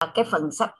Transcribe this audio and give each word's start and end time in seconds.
cái 0.00 0.24
phần 0.24 0.50
sách 0.50 0.70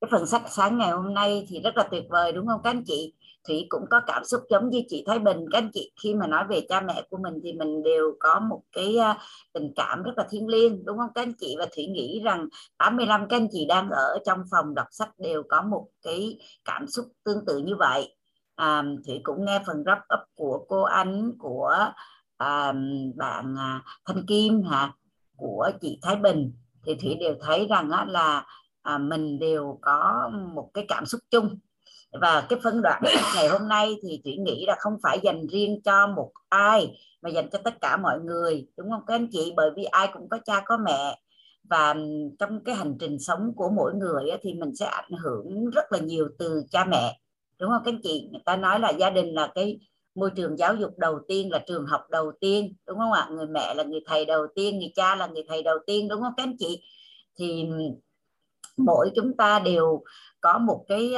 cái 0.00 0.08
phần 0.10 0.26
sách 0.26 0.42
sáng 0.50 0.78
ngày 0.78 0.90
hôm 0.90 1.14
nay 1.14 1.46
thì 1.48 1.60
rất 1.60 1.76
là 1.76 1.88
tuyệt 1.90 2.04
vời 2.10 2.32
đúng 2.32 2.46
không 2.46 2.60
các 2.64 2.70
anh 2.70 2.84
chị? 2.84 3.14
Thủy 3.48 3.66
cũng 3.68 3.84
có 3.90 4.00
cảm 4.06 4.24
xúc 4.24 4.40
giống 4.50 4.68
như 4.70 4.82
chị 4.88 5.04
thái 5.06 5.18
bình. 5.18 5.36
Các 5.52 5.58
anh 5.58 5.70
chị 5.74 5.92
khi 6.02 6.14
mà 6.14 6.26
nói 6.26 6.44
về 6.48 6.60
cha 6.68 6.80
mẹ 6.80 7.02
của 7.10 7.18
mình 7.22 7.34
thì 7.42 7.52
mình 7.52 7.82
đều 7.82 8.16
có 8.20 8.40
một 8.40 8.62
cái 8.72 8.96
à, 8.96 9.18
tình 9.52 9.72
cảm 9.76 10.02
rất 10.02 10.12
là 10.16 10.26
thiêng 10.30 10.48
liêng 10.48 10.84
đúng 10.84 10.98
không 10.98 11.10
các 11.14 11.22
anh 11.22 11.32
chị? 11.40 11.56
Và 11.58 11.66
thủy 11.76 11.86
nghĩ 11.86 12.20
rằng 12.24 12.48
85 12.78 13.28
các 13.28 13.36
anh 13.36 13.48
chị 13.52 13.66
đang 13.68 13.90
ở 13.90 14.18
trong 14.26 14.44
phòng 14.50 14.74
đọc 14.74 14.86
sách 14.90 15.10
đều 15.18 15.42
có 15.48 15.62
một 15.62 15.86
cái 16.02 16.38
cảm 16.64 16.86
xúc 16.86 17.06
tương 17.24 17.46
tự 17.46 17.58
như 17.58 17.76
vậy. 17.78 18.16
À, 18.56 18.82
thủy 19.06 19.20
cũng 19.22 19.44
nghe 19.44 19.62
phần 19.66 19.82
wrap 19.82 20.00
up 20.00 20.28
của 20.36 20.64
cô 20.68 20.82
Ánh 20.82 21.32
của 21.38 21.76
à, 22.36 22.72
bạn 23.16 23.54
à, 23.58 23.82
thanh 24.04 24.26
kim 24.26 24.62
hả? 24.62 24.92
Của 25.36 25.70
chị 25.80 25.98
thái 26.02 26.16
bình 26.16 26.52
thì 26.88 26.94
thủy 26.94 27.16
đều 27.20 27.34
thấy 27.40 27.66
rằng 27.70 27.90
á, 27.90 28.04
là 28.08 28.46
à, 28.82 28.98
mình 28.98 29.38
đều 29.38 29.78
có 29.82 30.30
một 30.54 30.70
cái 30.74 30.84
cảm 30.88 31.06
xúc 31.06 31.20
chung. 31.30 31.58
Và 32.20 32.46
cái 32.48 32.58
phân 32.62 32.82
đoạn 32.82 33.02
ngày 33.34 33.48
hôm 33.48 33.68
nay 33.68 33.96
thì 34.02 34.20
thủy 34.24 34.36
nghĩ 34.36 34.64
là 34.66 34.76
không 34.78 34.96
phải 35.02 35.20
dành 35.22 35.46
riêng 35.46 35.80
cho 35.84 36.06
một 36.06 36.32
ai 36.48 36.96
mà 37.22 37.30
dành 37.30 37.50
cho 37.50 37.58
tất 37.64 37.80
cả 37.80 37.96
mọi 37.96 38.20
người 38.20 38.66
đúng 38.76 38.90
không 38.90 39.02
các 39.06 39.14
anh 39.14 39.28
chị? 39.32 39.52
Bởi 39.56 39.70
vì 39.76 39.84
ai 39.84 40.08
cũng 40.12 40.28
có 40.28 40.38
cha 40.44 40.62
có 40.66 40.76
mẹ. 40.76 41.18
Và 41.70 41.94
trong 42.38 42.64
cái 42.64 42.74
hành 42.74 42.96
trình 43.00 43.18
sống 43.18 43.52
của 43.56 43.70
mỗi 43.70 43.94
người 43.94 44.30
thì 44.42 44.54
mình 44.54 44.74
sẽ 44.74 44.86
ảnh 44.86 45.12
hưởng 45.12 45.70
rất 45.70 45.92
là 45.92 45.98
nhiều 45.98 46.28
từ 46.38 46.62
cha 46.70 46.84
mẹ 46.84 47.20
đúng 47.58 47.70
không 47.70 47.82
các 47.84 47.92
anh 47.92 48.00
chị? 48.02 48.28
Người 48.32 48.42
ta 48.44 48.56
nói 48.56 48.80
là 48.80 48.90
gia 48.90 49.10
đình 49.10 49.34
là 49.34 49.52
cái 49.54 49.78
môi 50.18 50.30
trường 50.36 50.58
giáo 50.58 50.74
dục 50.74 50.98
đầu 50.98 51.20
tiên 51.28 51.50
là 51.52 51.58
trường 51.66 51.86
học 51.86 52.06
đầu 52.10 52.32
tiên 52.40 52.74
đúng 52.86 52.98
không 52.98 53.12
ạ? 53.12 53.28
Người 53.30 53.46
mẹ 53.46 53.74
là 53.74 53.82
người 53.82 54.00
thầy 54.06 54.24
đầu 54.24 54.46
tiên 54.54 54.78
người 54.78 54.92
cha 54.94 55.14
là 55.14 55.26
người 55.26 55.44
thầy 55.48 55.62
đầu 55.62 55.78
tiên 55.86 56.08
đúng 56.08 56.20
không 56.22 56.32
các 56.36 56.42
anh 56.42 56.56
chị? 56.58 56.82
Thì 57.36 57.68
mỗi 58.76 59.10
chúng 59.14 59.36
ta 59.36 59.58
đều 59.58 60.02
có 60.40 60.58
một 60.58 60.84
cái 60.88 61.14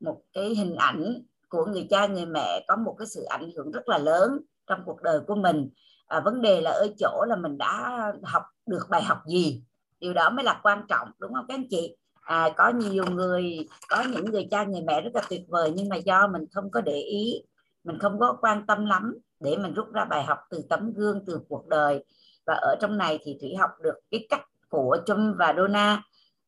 một 0.00 0.22
cái 0.32 0.54
hình 0.54 0.74
ảnh 0.74 1.22
của 1.48 1.66
người 1.66 1.86
cha 1.90 2.06
người 2.06 2.26
mẹ 2.26 2.64
có 2.68 2.76
một 2.76 2.94
cái 2.98 3.06
sự 3.06 3.24
ảnh 3.24 3.50
hưởng 3.56 3.70
rất 3.70 3.88
là 3.88 3.98
lớn 3.98 4.38
trong 4.66 4.82
cuộc 4.86 5.02
đời 5.02 5.20
của 5.26 5.34
mình. 5.34 5.70
À, 6.06 6.20
vấn 6.20 6.42
đề 6.42 6.60
là 6.60 6.70
ở 6.70 6.86
chỗ 6.98 7.24
là 7.28 7.36
mình 7.36 7.58
đã 7.58 8.12
học 8.22 8.42
được 8.66 8.86
bài 8.90 9.02
học 9.02 9.18
gì? 9.26 9.62
Điều 10.00 10.12
đó 10.12 10.30
mới 10.30 10.44
là 10.44 10.60
quan 10.62 10.82
trọng 10.88 11.08
đúng 11.18 11.34
không 11.34 11.44
các 11.48 11.54
anh 11.54 11.68
chị? 11.70 11.96
À, 12.20 12.50
có 12.56 12.68
nhiều 12.68 13.04
người 13.10 13.68
có 13.88 14.04
những 14.12 14.24
người 14.24 14.48
cha 14.50 14.64
người 14.64 14.82
mẹ 14.86 15.00
rất 15.00 15.10
là 15.14 15.22
tuyệt 15.28 15.42
vời 15.48 15.72
nhưng 15.74 15.88
mà 15.88 15.96
do 15.96 16.26
mình 16.26 16.44
không 16.52 16.70
có 16.70 16.80
để 16.80 17.00
ý 17.00 17.42
mình 17.84 17.98
không 17.98 18.18
có 18.20 18.36
quan 18.40 18.66
tâm 18.66 18.86
lắm 18.86 19.14
để 19.40 19.56
mình 19.56 19.74
rút 19.74 19.92
ra 19.92 20.04
bài 20.04 20.24
học 20.24 20.38
từ 20.50 20.62
tấm 20.68 20.92
gương 20.92 21.24
từ 21.26 21.40
cuộc 21.48 21.68
đời. 21.68 22.04
Và 22.46 22.54
ở 22.54 22.76
trong 22.80 22.98
này 22.98 23.18
thì 23.24 23.38
thủy 23.40 23.54
học 23.58 23.70
được 23.82 23.94
cái 24.10 24.26
cách 24.30 24.44
của 24.68 24.98
chum 25.06 25.34
và 25.38 25.54
dona 25.56 26.02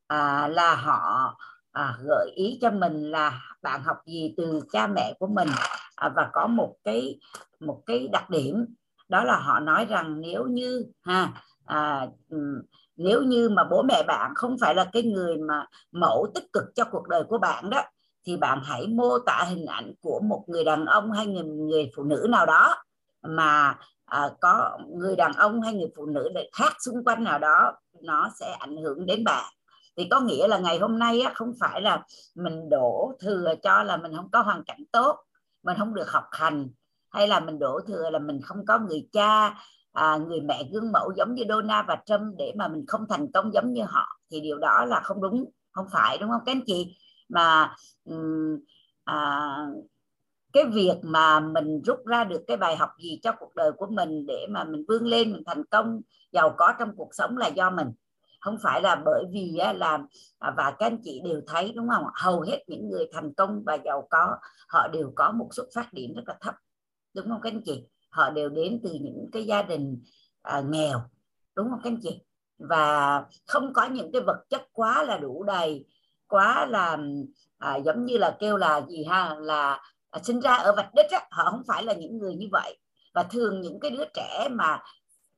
à, 0.07 0.49
là 0.49 0.75
họ 0.75 1.35
à, 1.73 1.97
gợi 2.05 2.31
ý 2.35 2.59
cho 2.61 2.71
mình 2.71 3.11
là 3.11 3.43
bạn 3.63 3.83
học 3.83 3.97
gì 4.07 4.35
từ 4.37 4.61
cha 4.73 4.87
mẹ 4.87 5.15
của 5.19 5.27
mình. 5.27 5.49
À, 5.97 6.09
và 6.17 6.31
có 6.33 6.47
một 6.47 6.77
cái 6.85 7.19
một 7.61 7.83
cái 7.87 8.09
đặc 8.13 8.31
điểm 8.31 8.67
đó 9.09 9.25
là 9.25 9.39
họ 9.39 9.61
nói 9.61 9.85
rằng 9.85 10.21
nếu 10.21 10.47
như 10.47 10.87
ha 11.03 11.33
à, 11.65 12.07
nếu 12.97 13.23
như 13.23 13.49
mà 13.49 13.65
bố 13.65 13.83
mẹ 13.83 14.03
bạn 14.07 14.33
không 14.35 14.57
phải 14.61 14.75
là 14.75 14.87
cái 14.93 15.03
người 15.03 15.37
mà 15.37 15.67
mẫu 15.93 16.27
tích 16.35 16.53
cực 16.53 16.65
cho 16.75 16.85
cuộc 16.85 17.09
đời 17.09 17.25
của 17.29 17.39
bạn 17.39 17.71
đó 17.71 17.83
thì 18.27 18.37
bạn 18.37 18.61
hãy 18.65 18.87
mô 18.87 19.19
tả 19.19 19.45
hình 19.49 19.67
ảnh 19.67 19.93
của 20.01 20.21
một 20.25 20.45
người 20.47 20.65
đàn 20.65 20.85
ông 20.85 21.13
hay 21.13 21.27
người, 21.27 21.45
người 21.45 21.91
phụ 21.97 22.03
nữ 22.03 22.27
nào 22.31 22.47
đó 22.47 22.77
mà 23.23 23.79
à, 24.05 24.31
có 24.41 24.79
người 24.89 25.17
đàn 25.17 25.33
ông 25.33 25.61
hay 25.61 25.75
người 25.75 25.89
phụ 25.97 26.07
nữ 26.07 26.29
khác 26.53 26.73
xung 26.79 27.05
quanh 27.05 27.25
nào 27.25 27.39
đó 27.39 27.73
nó 28.03 28.31
sẽ 28.41 28.57
ảnh 28.59 28.77
hưởng 28.77 29.07
đến 29.07 29.25
bạn. 29.25 29.53
Thì 29.97 30.09
có 30.11 30.21
nghĩa 30.21 30.49
là 30.49 30.59
ngày 30.59 30.79
hôm 30.79 30.99
nay 30.99 31.21
á, 31.21 31.33
không 31.35 31.53
phải 31.61 31.81
là 31.81 32.03
mình 32.35 32.69
đổ 32.69 33.13
thừa 33.21 33.55
cho 33.63 33.83
là 33.83 33.97
mình 33.97 34.17
không 34.17 34.31
có 34.31 34.43
hoàn 34.43 34.65
cảnh 34.65 34.85
tốt 34.93 35.17
mình 35.67 35.77
không 35.79 35.95
được 35.95 36.11
học 36.11 36.25
hành 36.33 36.69
hay 37.11 37.29
là 37.29 37.41
mình 37.41 37.59
đổ 37.59 37.81
thừa 37.87 38.11
là 38.11 38.19
mình 38.19 38.41
không 38.43 38.67
có 38.67 38.79
người 38.79 39.09
cha 39.13 39.55
à, 39.93 40.17
người 40.17 40.41
mẹ 40.41 40.63
gương 40.73 40.93
mẫu 40.93 41.13
giống 41.17 41.35
như 41.35 41.45
Donna 41.49 41.85
và 41.89 41.97
Trump 42.07 42.35
để 42.39 42.53
mà 42.57 42.69
mình 42.69 42.85
không 42.89 43.05
thành 43.09 43.33
công 43.33 43.53
giống 43.55 43.73
như 43.73 43.83
họ 43.89 44.21
thì 44.31 44.41
điều 44.41 44.59
đó 44.59 44.85
là 44.85 45.01
không 45.01 45.23
đúng 45.23 45.45
không 45.73 45.87
phải 45.93 46.19
đúng 46.19 46.31
không 46.31 46.41
các 46.47 46.53
anh 46.53 46.65
chị? 46.67 46.97
Mà 47.29 47.75
um, 48.05 48.59
à, 49.05 49.49
cái 50.53 50.65
việc 50.65 50.95
mà 51.03 51.41
mình 51.41 51.83
rút 51.83 52.07
ra 52.07 52.25
được 52.25 52.45
cái 52.47 52.57
bài 52.57 52.77
học 52.77 52.91
gì 53.03 53.21
cho 53.23 53.33
cuộc 53.33 53.55
đời 53.55 53.73
của 53.73 53.87
mình 53.87 54.27
để 54.27 54.47
mà 54.51 54.65
mình 54.65 54.85
vươn 54.89 55.07
lên 55.07 55.33
mình 55.33 55.43
thành 55.47 55.65
công 55.65 56.01
giàu 56.33 56.55
có 56.57 56.73
trong 56.79 56.97
cuộc 56.97 57.09
sống 57.13 57.37
là 57.37 57.47
do 57.49 57.71
mình. 57.71 57.93
Không 58.41 58.59
phải 58.63 58.83
là 58.83 59.03
bởi 59.05 59.25
vì 59.33 59.59
là 59.75 59.99
à, 60.39 60.55
và 60.57 60.75
các 60.79 60.87
anh 60.87 60.99
chị 61.05 61.21
đều 61.25 61.41
thấy 61.47 61.73
đúng 61.77 61.89
không 61.89 62.05
hầu 62.15 62.41
hết 62.41 62.65
những 62.67 62.89
người 62.89 63.07
thành 63.13 63.35
công 63.35 63.63
và 63.67 63.79
giàu 63.85 64.07
có 64.11 64.37
họ 64.69 64.89
đều 64.89 65.13
có 65.15 65.33
một 65.33 65.49
xuất 65.53 65.67
phát 65.75 65.93
điểm 65.93 66.15
rất 66.15 66.23
là 66.27 66.37
thấp 66.41 66.55
đúng 67.15 67.29
không 67.29 67.41
các 67.41 67.53
anh 67.53 67.63
chị? 67.65 67.85
Họ 68.11 68.31
đều 68.31 68.49
đến 68.49 68.81
từ 68.85 68.93
những 69.01 69.29
cái 69.33 69.45
gia 69.45 69.63
đình 69.63 70.03
à, 70.43 70.61
nghèo 70.61 71.01
đúng 71.57 71.71
không 71.71 71.81
các 71.85 71.91
anh 71.91 72.01
chị? 72.03 72.21
Và 72.59 73.25
không 73.47 73.73
có 73.73 73.85
những 73.85 74.13
cái 74.13 74.23
vật 74.27 74.45
chất 74.51 74.63
quá 74.73 75.03
là 75.03 75.19
đủ 75.19 75.43
đầy 75.43 75.85
quá 76.29 76.67
là 76.67 76.99
à, 77.59 77.77
giống 77.77 78.05
như 78.05 78.19
là 78.19 78.37
kêu 78.41 78.57
là 78.57 78.81
gì 78.89 79.05
ha 79.05 79.35
là 79.39 79.81
à, 80.11 80.21
sinh 80.23 80.41
ra 80.41 80.55
ở 80.55 80.75
vạch 80.77 80.95
đích 80.95 81.11
á, 81.11 81.21
họ 81.31 81.51
không 81.51 81.63
phải 81.69 81.85
là 81.85 81.93
những 81.93 82.19
người 82.19 82.35
như 82.35 82.47
vậy. 82.53 82.79
Và 83.15 83.23
thường 83.23 83.61
những 83.61 83.81
cái 83.81 83.91
đứa 83.91 84.05
trẻ 84.15 84.49
mà 84.51 84.83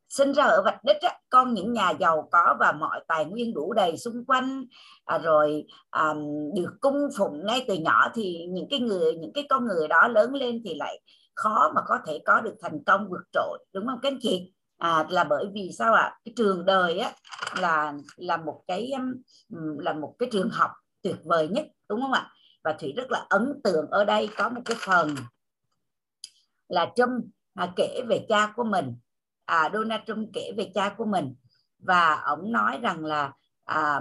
sinh 0.08 0.32
ra 0.32 0.44
ở 0.44 0.62
vạch 0.64 0.84
đích 0.84 0.96
á, 1.02 1.18
con 1.30 1.54
những 1.54 1.72
nhà 1.72 1.90
giàu 1.90 2.28
có 2.32 2.56
và 2.60 2.72
mọi 2.72 3.00
tài 3.08 3.24
nguyên 3.24 3.54
đủ 3.54 3.72
đầy 3.72 3.96
xung 3.96 4.24
quanh 4.24 4.64
à, 5.04 5.18
rồi 5.18 5.64
à, 5.90 6.14
được 6.54 6.76
cung 6.80 7.08
phụng 7.18 7.46
ngay 7.46 7.64
từ 7.68 7.74
nhỏ 7.74 8.08
thì 8.14 8.46
những 8.48 8.66
cái 8.70 8.80
người 8.80 9.14
những 9.14 9.32
cái 9.32 9.46
con 9.48 9.66
người 9.66 9.88
đó 9.88 10.08
lớn 10.08 10.34
lên 10.34 10.62
thì 10.64 10.74
lại 10.74 11.00
khó 11.34 11.72
mà 11.74 11.80
có 11.86 11.98
thể 12.06 12.18
có 12.26 12.40
được 12.40 12.54
thành 12.62 12.84
công 12.84 13.08
vượt 13.10 13.22
trội 13.32 13.66
đúng 13.72 13.86
không 13.86 13.98
các 14.02 14.12
anh 14.12 14.18
chị? 14.22 14.52
À, 14.78 15.06
là 15.10 15.24
bởi 15.24 15.46
vì 15.54 15.70
sao 15.78 15.94
ạ? 15.94 16.02
À? 16.02 16.18
cái 16.24 16.32
trường 16.36 16.64
đời 16.64 16.98
á 16.98 17.12
là 17.60 17.94
là 18.16 18.36
một 18.36 18.62
cái 18.68 18.90
um, 18.92 19.78
là 19.78 19.92
một 19.92 20.14
cái 20.18 20.28
trường 20.32 20.50
học 20.50 20.70
tuyệt 21.02 21.16
vời 21.24 21.48
nhất 21.48 21.66
đúng 21.88 22.00
không 22.00 22.12
ạ? 22.12 22.30
Và 22.64 22.72
thủy 22.72 22.92
rất 22.96 23.10
là 23.10 23.26
ấn 23.28 23.60
tượng 23.64 23.90
ở 23.90 24.04
đây 24.04 24.28
có 24.36 24.48
một 24.48 24.60
cái 24.64 24.76
phần 24.80 25.14
là 26.68 26.92
trâm 26.96 27.10
à, 27.54 27.72
kể 27.76 28.00
về 28.08 28.26
cha 28.28 28.52
của 28.56 28.64
mình. 28.64 28.96
À, 29.44 29.70
Donald 29.72 30.02
Trump 30.06 30.28
kể 30.32 30.52
về 30.56 30.70
cha 30.74 30.94
của 30.98 31.04
mình. 31.04 31.34
Và 31.78 32.14
ông 32.14 32.52
nói 32.52 32.78
rằng 32.82 33.04
là 33.04 33.32
à, 33.64 34.00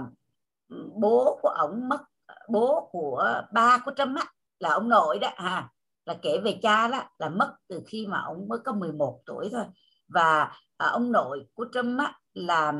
bố 0.94 1.38
của 1.42 1.48
ông 1.48 1.88
mất 1.88 2.02
bố 2.48 2.88
của 2.92 3.42
ba 3.52 3.78
của 3.84 3.92
Trump 3.96 4.16
á, 4.16 4.24
là 4.58 4.70
ông 4.70 4.88
nội 4.88 5.18
đó 5.18 5.30
ha 5.36 5.68
là 6.08 6.14
kể 6.22 6.40
về 6.44 6.58
cha 6.62 6.88
đó 6.88 7.02
là 7.18 7.28
mất 7.28 7.56
từ 7.68 7.82
khi 7.86 8.06
mà 8.06 8.20
ông 8.20 8.48
mới 8.48 8.58
có 8.64 8.72
11 8.72 9.20
tuổi 9.26 9.48
thôi 9.52 9.64
và 10.08 10.52
à, 10.76 10.86
ông 10.86 11.12
nội 11.12 11.46
của 11.54 11.66
Trump 11.72 12.00
á, 12.00 12.18
là 12.34 12.72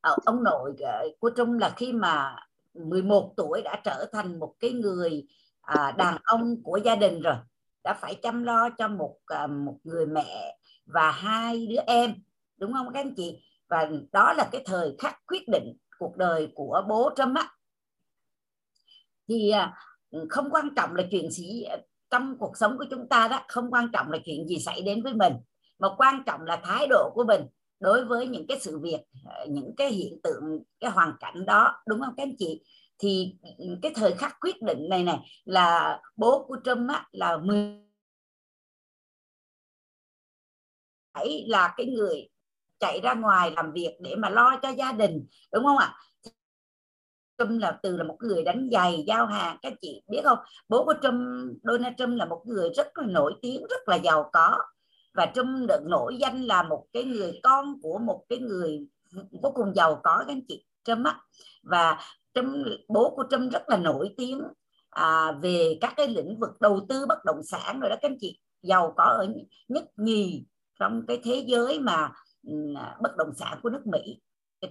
à, 0.00 0.10
ông 0.24 0.44
nội 0.44 0.74
à, 0.86 1.02
của 1.20 1.30
Trump 1.36 1.60
là 1.60 1.70
khi 1.76 1.92
mà 1.92 2.36
11 2.74 3.32
tuổi 3.36 3.62
đã 3.62 3.80
trở 3.84 4.06
thành 4.12 4.38
một 4.38 4.54
cái 4.60 4.72
người 4.72 5.26
à, 5.60 5.92
đàn 5.98 6.16
ông 6.24 6.62
của 6.62 6.76
gia 6.84 6.96
đình 6.96 7.20
rồi 7.20 7.36
đã 7.84 7.94
phải 7.94 8.14
chăm 8.14 8.44
lo 8.44 8.70
cho 8.70 8.88
một 8.88 9.18
à, 9.26 9.46
một 9.46 9.78
người 9.84 10.06
mẹ 10.06 10.58
và 10.86 11.10
hai 11.10 11.66
đứa 11.66 11.80
em 11.86 12.14
đúng 12.58 12.72
không 12.72 12.92
các 12.94 13.00
anh 13.00 13.14
chị? 13.14 13.42
Và 13.68 13.90
đó 14.12 14.32
là 14.32 14.48
cái 14.52 14.62
thời 14.66 14.96
khắc 14.98 15.26
quyết 15.26 15.48
định 15.48 15.76
cuộc 15.98 16.16
đời 16.16 16.52
của 16.54 16.84
bố 16.88 17.10
Trump 17.16 17.36
á. 17.36 17.50
Thì 19.28 19.50
à, 19.50 19.78
không 20.30 20.50
quan 20.50 20.74
trọng 20.74 20.94
là 20.94 21.04
chuyện 21.10 21.30
gì 21.30 21.64
trong 22.10 22.38
cuộc 22.38 22.56
sống 22.56 22.78
của 22.78 22.84
chúng 22.90 23.08
ta 23.08 23.28
đó 23.28 23.40
không 23.48 23.70
quan 23.70 23.88
trọng 23.92 24.10
là 24.10 24.18
chuyện 24.24 24.48
gì 24.48 24.58
xảy 24.58 24.82
đến 24.82 25.02
với 25.02 25.14
mình 25.14 25.32
mà 25.78 25.88
quan 25.98 26.22
trọng 26.26 26.40
là 26.42 26.60
thái 26.64 26.86
độ 26.90 27.10
của 27.14 27.24
mình 27.24 27.42
đối 27.80 28.04
với 28.04 28.26
những 28.26 28.46
cái 28.46 28.60
sự 28.60 28.78
việc 28.78 29.00
ờ, 29.24 29.46
những 29.48 29.74
cái 29.76 29.90
hiện 29.90 30.20
tượng 30.22 30.62
cái 30.80 30.90
hoàn 30.90 31.12
cảnh 31.20 31.46
đó 31.46 31.82
đúng 31.86 32.00
không 32.00 32.14
các 32.16 32.22
anh 32.22 32.36
chị? 32.38 32.62
Thì 32.98 33.36
cái 33.82 33.92
thời 33.94 34.12
khắc 34.12 34.36
quyết 34.40 34.62
định 34.62 34.88
này 34.88 35.02
này 35.02 35.18
là 35.44 36.00
bố 36.16 36.44
của 36.48 36.56
Trump 36.64 36.90
á, 36.90 37.06
là 37.12 37.36
10 37.36 37.88
phải 41.14 41.44
là 41.48 41.74
cái 41.76 41.86
người 41.86 42.28
chạy 42.80 43.00
ra 43.02 43.14
ngoài 43.14 43.50
làm 43.50 43.72
việc 43.72 43.96
để 44.00 44.14
mà 44.16 44.30
lo 44.30 44.58
cho 44.62 44.68
gia 44.68 44.92
đình 44.92 45.26
đúng 45.52 45.64
không 45.64 45.76
ạ? 45.78 45.94
Trump 47.38 47.60
là 47.60 47.78
từ 47.82 47.96
là 47.96 48.04
một 48.04 48.16
người 48.20 48.42
đánh 48.42 48.68
giày 48.72 49.04
giao 49.06 49.26
hàng 49.26 49.56
các 49.62 49.72
chị 49.80 50.02
biết 50.08 50.20
không? 50.24 50.38
Bố 50.68 50.84
của 50.84 50.94
Trump 51.02 51.22
Donald 51.62 51.94
Trump 51.98 52.16
là 52.16 52.24
một 52.24 52.42
người 52.46 52.70
rất 52.76 52.98
là 52.98 53.06
nổi 53.06 53.34
tiếng 53.42 53.66
rất 53.70 53.88
là 53.88 53.96
giàu 53.96 54.30
có. 54.32 54.58
Và 55.14 55.26
Trump 55.34 55.68
được 55.68 55.80
nổi 55.84 56.16
danh 56.20 56.42
là 56.42 56.62
một 56.62 56.86
cái 56.92 57.04
người 57.04 57.40
con 57.42 57.80
của 57.82 57.98
một 57.98 58.24
cái 58.28 58.38
người 58.38 58.86
vô 59.42 59.52
cùng 59.54 59.74
giàu 59.74 60.00
có 60.02 60.16
các 60.18 60.28
anh 60.28 60.46
chị. 60.48 60.64
Trump 60.84 61.06
á. 61.06 61.20
Và 61.62 61.98
Trump 62.34 62.66
bố 62.88 63.14
của 63.16 63.24
Trump 63.30 63.52
rất 63.52 63.62
là 63.68 63.76
nổi 63.76 64.14
tiếng 64.16 64.42
à, 64.90 65.32
về 65.32 65.78
các 65.80 65.94
cái 65.96 66.08
lĩnh 66.08 66.40
vực 66.40 66.50
đầu 66.60 66.86
tư 66.88 67.06
bất 67.08 67.24
động 67.24 67.42
sản 67.42 67.80
rồi 67.80 67.90
đó 67.90 67.96
các 68.02 68.10
anh 68.10 68.16
chị. 68.20 68.38
Giàu 68.62 68.94
có 68.96 69.04
ở 69.04 69.26
nhất 69.68 69.84
nhì 69.96 70.44
trong 70.80 71.06
cái 71.08 71.20
thế 71.24 71.44
giới 71.46 71.80
mà 71.80 72.12
ừ, 72.46 72.54
bất 73.02 73.16
động 73.16 73.34
sản 73.36 73.58
của 73.62 73.70
nước 73.70 73.86
Mỹ. 73.86 74.20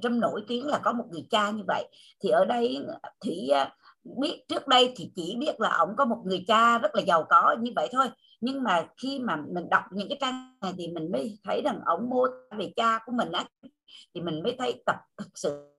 Trâm 0.02 0.20
nổi 0.20 0.44
tiếng 0.48 0.68
là 0.68 0.80
có 0.84 0.94
một 0.94 1.06
người 1.12 1.28
cha 1.30 1.52
như 1.52 1.64
vậy. 1.68 1.88
Thì 2.20 2.30
ở 2.30 2.46
đây 2.46 2.86
Thủy 3.22 3.50
à, 3.54 3.76
biết 4.04 4.44
trước 4.48 4.68
đây 4.68 4.94
thì 4.96 5.12
chỉ 5.16 5.36
biết 5.40 5.60
là 5.60 5.70
ông 5.70 5.96
có 5.98 6.06
một 6.06 6.22
người 6.26 6.44
cha 6.48 6.78
rất 6.78 6.96
là 6.96 7.02
giàu 7.02 7.26
có 7.30 7.56
như 7.60 7.72
vậy 7.76 7.90
thôi. 7.92 8.08
Nhưng 8.42 8.64
mà 8.64 8.88
khi 8.98 9.20
mà 9.20 9.36
mình 9.36 9.70
đọc 9.70 9.84
những 9.92 10.10
cái 10.10 10.18
trang 10.22 10.58
này 10.62 10.74
thì 10.78 10.88
mình 10.88 11.12
mới 11.12 11.40
thấy 11.44 11.62
rằng 11.66 11.82
ông 11.86 12.10
mô 12.10 12.28
tả 12.28 12.58
về 12.58 12.74
cha 12.76 13.00
của 13.06 13.12
mình 13.12 13.32
á 13.32 13.46
thì 14.14 14.22
mình 14.22 14.44
mới 14.44 14.56
thấy 14.60 14.84
tập 14.86 14.96
thực 15.18 15.38
sự. 15.38 15.74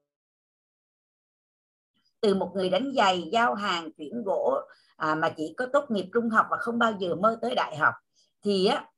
Từ 2.20 2.34
một 2.34 2.52
người 2.54 2.70
đánh 2.70 2.92
giày 2.96 3.28
giao 3.32 3.54
hàng 3.54 3.92
chuyển 3.92 4.22
gỗ 4.24 4.60
à, 4.96 5.14
mà 5.14 5.34
chỉ 5.36 5.54
có 5.56 5.66
tốt 5.72 5.84
nghiệp 5.90 6.06
trung 6.14 6.30
học 6.30 6.46
và 6.50 6.56
không 6.56 6.78
bao 6.78 6.92
giờ 6.98 7.14
mơ 7.14 7.38
tới 7.42 7.54
đại 7.54 7.76
học. 7.76 7.94
Thì 8.42 8.66
á 8.66 8.90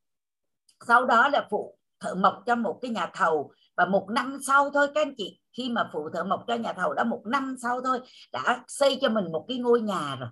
sau 0.87 1.07
đó 1.07 1.29
là 1.29 1.47
phụ 1.51 1.79
thợ 2.01 2.15
mộc 2.15 2.43
cho 2.47 2.55
một 2.55 2.79
cái 2.83 2.91
nhà 2.91 3.11
thầu. 3.15 3.53
Và 3.77 3.85
một 3.85 4.07
năm 4.11 4.39
sau 4.47 4.71
thôi 4.71 4.89
các 4.95 5.01
anh 5.07 5.15
chị 5.17 5.41
khi 5.57 5.69
mà 5.69 5.91
phụ 5.93 6.09
thợ 6.15 6.25
mộc 6.25 6.45
cho 6.47 6.55
nhà 6.55 6.73
thầu 6.73 6.95
đó 6.95 7.05
một 7.05 7.23
năm 7.27 7.57
sau 7.63 7.81
thôi 7.81 8.01
đã 8.33 8.65
xây 8.69 8.99
cho 9.01 9.09
mình 9.09 9.33
một 9.33 9.45
cái 9.49 9.59
ngôi 9.59 9.81
nhà 9.81 10.17
rồi. 10.17 10.29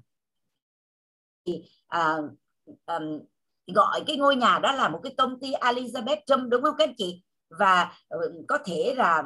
Thì 1.47 1.63
à, 1.89 2.17
à, 2.87 2.99
gọi 3.67 4.03
cái 4.07 4.17
ngôi 4.17 4.37
nhà 4.37 4.59
đó 4.59 4.73
là 4.73 4.89
một 4.89 5.01
cái 5.03 5.15
công 5.19 5.41
ty 5.41 5.53
Elizabeth 5.53 6.21
Trump 6.27 6.51
đúng 6.51 6.63
không 6.63 6.75
các 6.79 6.89
anh 6.89 6.95
chị? 6.99 7.23
Và 7.59 7.93
ừ, 8.09 8.19
có 8.49 8.59
thể 8.65 8.95
là 8.97 9.23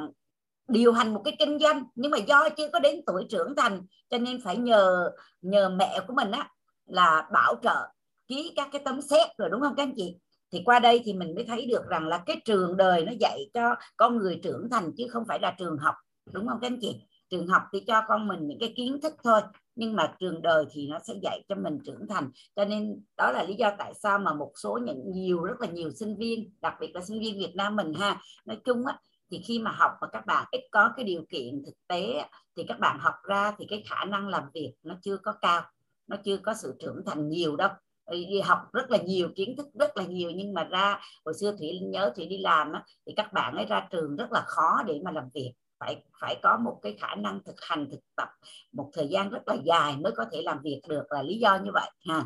điều 0.69 0.93
hành 0.93 1.15
một 1.15 1.23
cái 1.25 1.37
kinh 1.39 1.59
doanh 1.59 1.85
nhưng 1.95 2.11
mà 2.11 2.19
do 2.19 2.49
chưa 2.57 2.69
có 2.73 2.79
đến 2.79 3.01
tuổi 3.07 3.27
trưởng 3.31 3.57
thành 3.57 3.87
cho 4.11 4.19
nên 4.19 4.41
phải 4.45 4.57
nhờ 4.57 5.11
nhờ 5.43 5.69
mẹ 5.69 6.01
của 6.07 6.15
mình 6.15 6.31
á 6.31 6.49
là 6.87 7.29
bảo 7.33 7.55
trợ 7.63 7.89
ký 8.29 8.53
các 8.57 8.69
cái 8.73 8.83
tấm 8.85 9.03
xét 9.03 9.29
rồi 9.39 9.49
đúng 9.51 9.61
không 9.61 9.75
các 9.77 9.83
anh 9.83 9.95
chị? 9.97 10.17
Thì 10.53 10.63
qua 10.65 10.79
đây 10.79 11.03
thì 11.05 11.13
mình 11.13 11.35
mới 11.35 11.45
thấy 11.45 11.67
được 11.67 11.87
rằng 11.89 12.09
là 12.09 12.23
cái 12.27 12.37
trường 12.45 12.77
đời 12.77 13.05
nó 13.05 13.13
dạy 13.21 13.51
cho 13.55 13.75
con 13.97 14.19
người 14.19 14.41
trưởng 14.43 14.69
thành 14.71 14.93
chứ 14.97 15.05
không 15.11 15.25
phải 15.29 15.39
là 15.43 15.55
trường 15.59 15.79
học, 15.79 15.95
đúng 16.33 16.49
không 16.49 16.59
các 16.61 16.67
anh 16.67 16.79
chị? 16.81 17.03
Trường 17.31 17.47
học 17.47 17.63
thì 17.73 17.81
cho 17.87 18.03
con 18.09 18.29
mình 18.29 18.49
những 18.49 18.59
cái 18.59 18.73
kiến 18.77 19.01
thức 19.01 19.15
thôi, 19.25 19.41
nhưng 19.75 19.97
mà 19.97 20.15
trường 20.21 20.43
đời 20.43 20.65
thì 20.71 20.89
nó 20.89 20.99
sẽ 20.99 21.15
dạy 21.23 21.45
cho 21.49 21.55
mình 21.55 21.79
trưởng 21.85 22.07
thành. 22.09 22.31
Cho 22.57 22.65
nên 22.65 23.05
đó 23.17 23.33
là 23.33 23.43
lý 23.43 23.55
do 23.55 23.71
tại 23.79 23.95
sao 23.95 24.19
mà 24.19 24.35
một 24.35 24.53
số 24.63 24.79
những 24.85 25.13
nhiều, 25.13 25.43
rất 25.43 25.61
là 25.61 25.67
nhiều 25.67 25.91
sinh 25.91 26.17
viên, 26.17 26.53
đặc 26.61 26.75
biệt 26.81 26.95
là 26.95 27.01
sinh 27.01 27.21
viên 27.21 27.39
Việt 27.39 27.53
Nam 27.55 27.77
mình 27.77 27.95
ha, 27.95 28.21
nói 28.45 28.59
chung 28.65 28.87
á, 28.87 28.99
thì 29.31 29.41
khi 29.45 29.59
mà 29.59 29.71
học 29.71 29.91
mà 30.01 30.09
các 30.13 30.27
bạn 30.27 30.47
ít 30.51 30.61
có 30.73 30.91
cái 30.97 31.05
điều 31.05 31.25
kiện 31.29 31.63
thực 31.67 31.75
tế 31.89 32.25
thì 32.57 32.65
các 32.69 32.79
bạn 32.79 32.99
học 33.01 33.15
ra 33.25 33.53
thì 33.59 33.67
cái 33.69 33.85
khả 33.91 34.05
năng 34.05 34.29
làm 34.29 34.43
việc 34.55 34.75
nó 34.83 34.95
chưa 35.03 35.17
có 35.17 35.33
cao, 35.33 35.63
nó 36.07 36.17
chưa 36.25 36.37
có 36.37 36.55
sự 36.55 36.75
trưởng 36.79 37.03
thành 37.07 37.29
nhiều 37.29 37.57
đâu 37.57 37.71
đi 38.11 38.41
học 38.41 38.59
rất 38.73 38.91
là 38.91 38.99
nhiều 38.99 39.29
kiến 39.37 39.57
thức 39.57 39.67
rất 39.75 39.97
là 39.97 40.05
nhiều 40.05 40.31
nhưng 40.31 40.55
mà 40.55 40.65
ra 40.65 41.01
hồi 41.25 41.35
xưa 41.41 41.57
thủy 41.59 41.81
nhớ 41.83 42.13
thủy 42.17 42.27
đi 42.27 42.39
làm 42.39 42.73
á, 42.73 42.85
thì 43.07 43.13
các 43.17 43.33
bạn 43.33 43.57
ấy 43.57 43.65
ra 43.65 43.87
trường 43.91 44.17
rất 44.17 44.33
là 44.33 44.43
khó 44.47 44.83
để 44.87 45.01
mà 45.05 45.11
làm 45.11 45.29
việc. 45.35 45.53
Phải 45.81 46.03
phải 46.21 46.37
có 46.43 46.59
một 46.65 46.79
cái 46.83 46.97
khả 47.01 47.15
năng 47.15 47.45
thực 47.45 47.61
hành 47.61 47.89
thực 47.91 48.01
tập 48.17 48.29
một 48.73 48.91
thời 48.93 49.09
gian 49.09 49.31
rất 49.31 49.49
là 49.49 49.57
dài 49.65 49.97
mới 49.97 50.13
có 50.17 50.25
thể 50.33 50.43
làm 50.43 50.59
việc 50.63 50.81
được 50.89 51.05
là 51.11 51.23
lý 51.23 51.39
do 51.39 51.59
như 51.65 51.71
vậy 51.75 51.91
ha. 52.09 52.25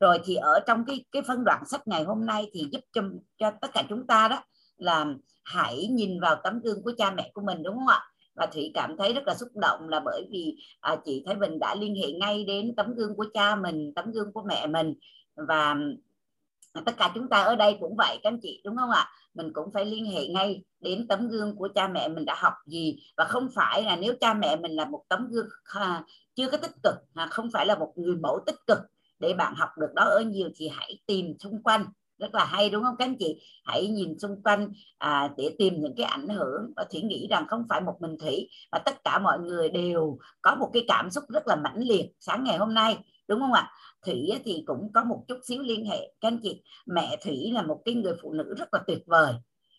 Rồi 0.00 0.20
thì 0.24 0.34
ở 0.34 0.60
trong 0.66 0.84
cái 0.84 1.04
cái 1.12 1.22
phân 1.26 1.44
đoạn 1.44 1.62
sách 1.66 1.88
ngày 1.88 2.04
hôm 2.04 2.26
nay 2.26 2.50
thì 2.52 2.68
giúp 2.72 2.80
cho 2.92 3.02
cho 3.38 3.50
tất 3.60 3.68
cả 3.74 3.82
chúng 3.88 4.06
ta 4.06 4.28
đó 4.28 4.44
là 4.76 5.06
hãy 5.44 5.86
nhìn 5.90 6.20
vào 6.20 6.36
tấm 6.44 6.60
gương 6.60 6.82
của 6.82 6.92
cha 6.98 7.10
mẹ 7.10 7.30
của 7.34 7.42
mình 7.42 7.62
đúng 7.62 7.76
không 7.76 7.88
ạ? 7.88 8.00
Và 8.36 8.46
thủy 8.46 8.70
cảm 8.74 8.96
thấy 8.96 9.12
rất 9.12 9.22
là 9.26 9.34
xúc 9.34 9.48
động 9.54 9.88
là 9.88 10.00
bởi 10.04 10.26
vì 10.30 10.56
à, 10.80 10.96
chị 11.04 11.22
thái 11.26 11.34
bình 11.34 11.58
đã 11.58 11.74
liên 11.74 11.94
hệ 11.94 12.12
ngay 12.12 12.44
đến 12.44 12.74
tấm 12.76 12.94
gương 12.94 13.16
của 13.16 13.26
cha 13.34 13.56
mình 13.56 13.92
tấm 13.94 14.12
gương 14.12 14.32
của 14.32 14.42
mẹ 14.48 14.66
mình. 14.66 14.94
Và 15.48 15.74
à, 16.72 16.82
tất 16.86 16.92
cả 16.98 17.12
chúng 17.14 17.28
ta 17.28 17.42
ở 17.42 17.56
đây 17.56 17.76
cũng 17.80 17.96
vậy 17.96 18.18
các 18.22 18.30
anh 18.30 18.38
chị 18.42 18.60
đúng 18.64 18.76
không 18.76 18.90
ạ? 18.90 19.08
Mình 19.34 19.52
cũng 19.52 19.72
phải 19.74 19.84
liên 19.84 20.06
hệ 20.06 20.26
ngay 20.28 20.62
đến 20.80 21.08
tấm 21.08 21.28
gương 21.28 21.56
của 21.56 21.68
cha 21.74 21.88
mẹ 21.88 22.08
mình 22.08 22.24
đã 22.24 22.34
học 22.38 22.52
gì. 22.66 22.98
Và 23.16 23.24
không 23.24 23.48
phải 23.54 23.82
là 23.82 23.96
nếu 23.96 24.14
cha 24.20 24.34
mẹ 24.34 24.56
mình 24.56 24.72
là 24.72 24.84
một 24.84 25.02
tấm 25.08 25.28
gương 25.30 25.48
à, 25.64 26.04
chưa 26.34 26.50
có 26.50 26.56
tích 26.56 26.82
cực 26.82 26.94
à, 27.14 27.26
không 27.26 27.50
phải 27.52 27.66
là 27.66 27.74
một 27.78 27.92
người 27.96 28.16
mẫu 28.16 28.38
tích 28.46 28.66
cực 28.66 28.78
để 29.18 29.34
bạn 29.34 29.54
học 29.56 29.68
được 29.80 29.94
đó 29.94 30.02
ở 30.02 30.20
nhiều 30.20 30.48
thì 30.56 30.68
hãy 30.68 30.98
tìm 31.06 31.34
xung 31.38 31.62
quanh 31.62 31.86
rất 32.18 32.34
là 32.34 32.44
hay 32.44 32.70
đúng 32.70 32.82
không? 32.84 32.94
Các 32.98 33.04
anh 33.04 33.16
chị 33.18 33.42
hãy 33.64 33.86
nhìn 33.86 34.18
xung 34.18 34.42
quanh 34.42 34.72
à, 34.98 35.30
để 35.36 35.54
tìm 35.58 35.80
những 35.80 35.94
cái 35.96 36.06
ảnh 36.06 36.28
hưởng 36.28 36.72
và 36.76 36.84
thủy 36.90 37.02
nghĩ 37.02 37.26
rằng 37.30 37.46
không 37.48 37.66
phải 37.68 37.80
một 37.80 37.96
mình 38.00 38.16
thủy 38.18 38.48
mà 38.72 38.78
tất 38.78 39.04
cả 39.04 39.18
mọi 39.18 39.38
người 39.38 39.68
đều 39.68 40.18
có 40.42 40.54
một 40.54 40.70
cái 40.72 40.84
cảm 40.88 41.10
xúc 41.10 41.24
rất 41.28 41.46
là 41.46 41.56
mãnh 41.56 41.78
liệt 41.78 42.10
sáng 42.20 42.44
ngày 42.44 42.58
hôm 42.58 42.74
nay 42.74 42.98
đúng 43.28 43.40
không 43.40 43.52
ạ? 43.52 43.70
Thủy 44.06 44.30
thì 44.44 44.62
cũng 44.66 44.92
có 44.94 45.04
một 45.04 45.24
chút 45.28 45.38
xíu 45.44 45.62
liên 45.62 45.86
hệ. 45.86 46.12
Các 46.20 46.28
anh 46.28 46.38
chị 46.42 46.62
mẹ 46.86 47.16
thủy 47.24 47.50
là 47.52 47.62
một 47.62 47.82
cái 47.84 47.94
người 47.94 48.14
phụ 48.22 48.32
nữ 48.32 48.54
rất 48.58 48.74
là 48.74 48.80
tuyệt 48.86 49.02
vời. 49.06 49.34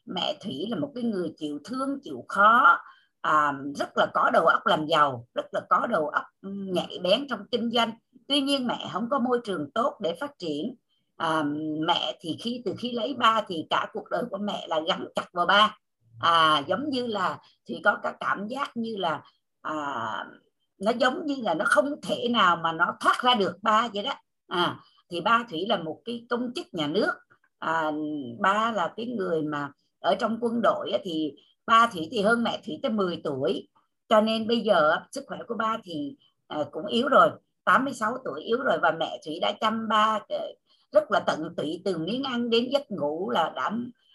Mẹ 0.06 0.38
thủy 0.42 0.66
là 0.70 0.78
một 0.78 0.92
cái 0.96 1.04
người 1.04 1.34
chịu 1.38 1.60
thương 1.64 2.00
chịu 2.04 2.26
khó 2.28 2.78
à, 3.22 3.54
rất 3.76 3.98
là 3.98 4.08
có 4.14 4.30
đầu 4.34 4.46
óc 4.46 4.66
làm 4.66 4.86
giàu 4.88 5.28
rất 5.36 5.46
là 5.52 5.62
có 5.70 5.88
đầu 5.88 6.08
óc 6.08 6.24
nhạy 6.42 7.00
bén 7.04 7.28
trong 7.30 7.40
kinh 7.52 7.72
doanh. 7.72 7.92
Tuy 8.28 8.42
nhiên 8.42 8.68
mẹ 8.68 8.90
không 8.94 9.10
có 9.10 9.20
môi 9.20 9.40
trường 9.44 9.72
tốt 9.72 9.98
để 10.02 10.16
phát 10.20 10.32
triển 10.40 10.76
à, 11.18 11.44
mẹ 11.88 12.18
thì 12.20 12.38
khi 12.40 12.62
từ 12.66 12.74
khi 12.80 12.92
lấy 12.92 13.14
ba 13.14 13.42
thì 13.48 13.68
cả 13.70 13.88
cuộc 13.94 14.10
đời 14.10 14.24
của 14.32 14.38
mẹ 14.38 14.66
là 14.68 14.80
gắn 14.88 15.08
chặt 15.16 15.26
vào 15.34 15.46
ba. 15.46 15.78
À, 16.20 16.64
giống 16.68 16.90
như 16.90 17.08
là 17.08 17.40
thì 17.66 17.82
có 17.84 17.98
cái 18.04 18.14
cảm 18.20 18.48
giác 18.48 18.78
như 18.78 18.96
là 18.98 19.22
à, 19.62 19.76
nó 20.78 20.92
giống 20.92 21.26
như 21.26 21.36
là 21.44 21.54
nó 21.54 21.66
không 21.68 22.02
thể 22.02 22.28
nào 22.30 22.56
mà 22.56 22.72
nó 22.72 22.98
thoát 23.00 23.22
ra 23.22 23.36
được 23.36 23.58
ba 23.62 23.88
vậy 23.94 24.04
đó. 24.04 24.14
À, 24.48 24.80
thì 25.10 25.22
ba 25.22 25.44
thủy 25.50 25.66
là 25.68 25.78
một 25.78 26.02
cái 26.06 26.26
công 26.30 26.52
chức 26.56 26.74
nhà 26.74 26.88
nước. 26.88 27.12
À, 27.60 27.92
ba 28.40 28.72
là 28.72 28.94
cái 28.98 29.06
người 29.06 29.42
mà 29.42 29.72
ở 30.00 30.16
trong 30.16 30.38
quân 30.42 30.62
đội 30.64 30.92
thì 31.04 31.34
ba 31.66 31.88
thủy 31.88 32.08
thì 32.12 32.22
hơn 32.22 32.44
mẹ 32.44 32.62
thủy 32.66 32.80
tới 32.84 32.92
10 32.92 33.22
tuổi. 33.24 33.68
Cho 34.10 34.22
nên 34.22 34.48
bây 34.48 34.60
giờ 34.60 34.96
sức 35.12 35.24
khỏe 35.28 35.38
của 35.48 35.56
ba 35.56 35.78
thì 35.84 36.16
à, 36.48 36.64
cũng 36.72 36.86
yếu 36.86 37.08
rồi 37.08 37.30
86 37.68 38.18
tuổi 38.26 38.42
yếu 38.42 38.58
rồi 38.58 38.78
và 38.82 38.92
mẹ 39.00 39.20
thủy 39.26 39.40
đã 39.42 39.52
chăm 39.62 39.88
ba 39.88 40.20
ờ, 40.30 40.48
rất 40.92 41.12
là 41.12 41.20
tận 41.20 41.56
tụy 41.58 41.82
từ 41.86 41.98
miếng 41.98 42.24
ăn 42.24 42.50
đến 42.50 42.70
giấc 42.72 42.92
ngủ 42.92 43.30
là 43.30 43.54
đã 43.56 43.72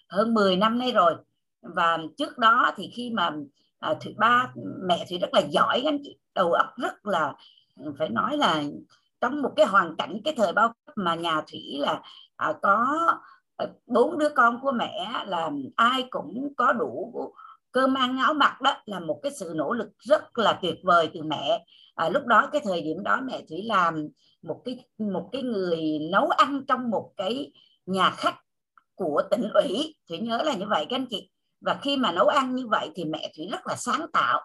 hơn 0.09 0.35
10 0.35 0.57
năm 0.57 0.79
nay 0.79 0.93
rồi. 0.93 1.15
Và 1.63 1.99
trước 2.19 2.39
đó 2.39 2.73
thì 2.77 2.91
khi 2.95 3.11
mà 3.11 3.31
à, 3.79 3.95
thủy 4.01 4.15
ba 4.19 4.53
mẹ 4.83 5.05
thủy 5.09 5.19
rất 5.19 5.35
là 5.35 5.41
giỏi 5.41 5.83
anh 5.87 5.99
chị. 6.03 6.17
Đầu 6.35 6.53
óc 6.53 6.67
rất 6.77 7.07
là 7.07 7.35
phải 7.99 8.09
nói 8.09 8.37
là 8.37 8.63
trong 9.21 9.43
một 9.43 9.53
cái 9.57 9.67
hoàn 9.67 9.97
cảnh 9.97 10.21
cái 10.25 10.35
thời 10.37 10.53
bao 10.53 10.69
cấp 10.87 10.95
mà 10.97 11.15
nhà 11.15 11.43
thủy 11.51 11.77
là 11.79 12.03
à, 12.37 12.53
có 12.63 12.99
à, 13.57 13.67
bốn 13.87 14.19
đứa 14.19 14.29
con 14.29 14.59
của 14.63 14.73
mẹ 14.73 15.25
là 15.27 15.51
ai 15.77 16.07
cũng 16.11 16.55
có 16.57 16.73
đủ 16.73 17.13
cơm 17.73 17.95
ăn 17.95 18.19
áo 18.19 18.35
mặc 18.35 18.61
đó 18.61 18.75
là 18.87 19.01
một 19.01 19.21
cái 19.23 19.33
sự 19.33 19.53
nỗ 19.55 19.73
lực 19.73 19.89
rất 19.99 20.39
là 20.39 20.59
tuyệt 20.63 20.77
vời 20.83 21.11
từ 21.15 21.23
mẹ. 21.23 21.65
À, 21.95 22.09
lúc 22.09 22.27
đó 22.27 22.49
cái 22.53 22.61
thời 22.65 22.83
điểm 22.83 23.03
đó 23.03 23.21
mẹ 23.25 23.43
thủy 23.49 23.63
làm 23.63 24.09
một 24.43 24.63
cái 24.65 24.85
một 24.99 25.29
cái 25.33 25.43
người 25.43 25.99
nấu 26.11 26.29
ăn 26.29 26.65
trong 26.69 26.91
một 26.91 27.13
cái 27.17 27.53
nhà 27.87 28.11
khách 28.11 28.37
của 28.95 29.23
tỉnh 29.31 29.49
ủy. 29.55 29.95
Thủy 30.09 30.19
nhớ 30.19 30.43
là 30.45 30.55
như 30.55 30.67
vậy 30.69 30.87
các 30.89 30.97
anh 30.97 31.07
chị. 31.11 31.31
Và 31.61 31.79
khi 31.83 31.97
mà 31.97 32.13
nấu 32.13 32.27
ăn 32.27 32.55
như 32.55 32.67
vậy 32.67 32.91
thì 32.95 33.05
mẹ 33.05 33.33
thủy 33.37 33.49
rất 33.53 33.67
là 33.67 33.77
sáng 33.77 34.07
tạo. 34.13 34.41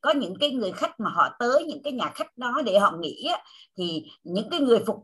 Có 0.00 0.10
những 0.10 0.34
cái 0.40 0.50
người 0.50 0.72
khách 0.72 1.00
mà 1.00 1.10
họ 1.10 1.36
tới 1.38 1.64
những 1.64 1.82
cái 1.82 1.92
nhà 1.92 2.10
khách 2.14 2.38
đó 2.38 2.62
để 2.64 2.78
họ 2.78 2.92
nghỉ 3.00 3.28
thì 3.76 4.06
những 4.24 4.50
cái 4.50 4.60
người 4.60 4.78
phục 4.86 5.02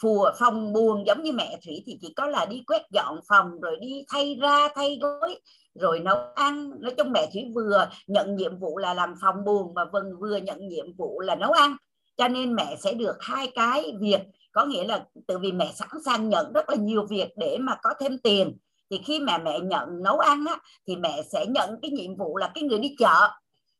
phùa 0.00 0.30
phòng 0.38 0.72
buồn 0.72 1.04
giống 1.06 1.22
như 1.22 1.32
mẹ 1.32 1.58
thủy 1.64 1.82
thì 1.86 1.98
chỉ 2.00 2.12
có 2.16 2.26
là 2.26 2.46
đi 2.46 2.62
quét 2.66 2.82
dọn 2.90 3.20
phòng 3.28 3.60
rồi 3.60 3.76
đi 3.80 4.04
thay 4.08 4.38
ra 4.40 4.68
thay 4.74 4.98
gối 5.02 5.40
rồi 5.80 6.00
nấu 6.00 6.16
ăn. 6.34 6.70
Nói 6.80 6.94
chung 6.98 7.12
mẹ 7.12 7.30
thủy 7.32 7.42
vừa 7.54 7.88
nhận 8.06 8.36
nhiệm 8.36 8.58
vụ 8.58 8.78
là 8.78 8.94
làm 8.94 9.14
phòng 9.22 9.44
buồn 9.44 9.74
và 9.74 9.84
vân 9.92 10.16
vừa 10.20 10.36
nhận 10.36 10.68
nhiệm 10.68 10.86
vụ 10.96 11.20
là 11.20 11.34
nấu 11.34 11.52
ăn. 11.52 11.76
Cho 12.16 12.28
nên 12.28 12.54
mẹ 12.54 12.76
sẽ 12.80 12.92
được 12.92 13.16
hai 13.20 13.50
cái 13.54 13.92
việc. 14.00 14.20
Có 14.52 14.64
nghĩa 14.64 14.84
là 14.84 15.04
từ 15.26 15.38
vì 15.38 15.52
mẹ 15.52 15.72
sẵn 15.74 15.88
sàng 16.04 16.28
nhận 16.28 16.52
rất 16.52 16.68
là 16.68 16.76
nhiều 16.76 17.06
việc 17.06 17.28
để 17.36 17.58
mà 17.60 17.76
có 17.82 17.90
thêm 18.00 18.18
tiền. 18.18 18.56
Thì 18.90 19.00
khi 19.04 19.20
mà 19.20 19.38
mẹ 19.38 19.60
nhận 19.60 20.02
nấu 20.02 20.18
ăn 20.18 20.44
á, 20.48 20.58
thì 20.86 20.96
mẹ 20.96 21.22
sẽ 21.32 21.46
nhận 21.48 21.70
cái 21.82 21.90
nhiệm 21.90 22.16
vụ 22.16 22.36
là 22.36 22.50
cái 22.54 22.64
người 22.64 22.78
đi 22.78 22.96
chợ. 22.98 23.30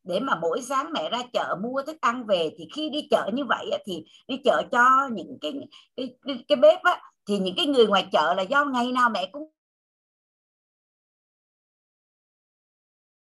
Để 0.04 0.20
mà 0.20 0.38
mỗi 0.42 0.62
sáng 0.62 0.92
mẹ 0.92 1.10
ra 1.10 1.18
chợ 1.32 1.56
mua 1.62 1.82
thức 1.82 1.96
ăn 2.00 2.26
về 2.26 2.50
thì 2.58 2.68
khi 2.74 2.90
đi 2.90 3.08
chợ 3.10 3.30
như 3.32 3.44
vậy 3.44 3.70
á, 3.72 3.78
thì 3.86 4.04
đi 4.28 4.36
chợ 4.44 4.62
cho 4.72 5.08
những 5.12 5.38
cái 5.40 5.52
cái 5.96 6.14
cái, 6.26 6.44
cái 6.48 6.56
bếp 6.56 6.82
á, 6.82 7.00
thì 7.28 7.38
những 7.38 7.54
cái 7.56 7.66
người 7.66 7.86
ngoài 7.86 8.06
chợ 8.12 8.34
là 8.34 8.42
do 8.42 8.64
ngày 8.64 8.92
nào 8.92 9.10
mẹ 9.10 9.26
cũng 9.32 9.50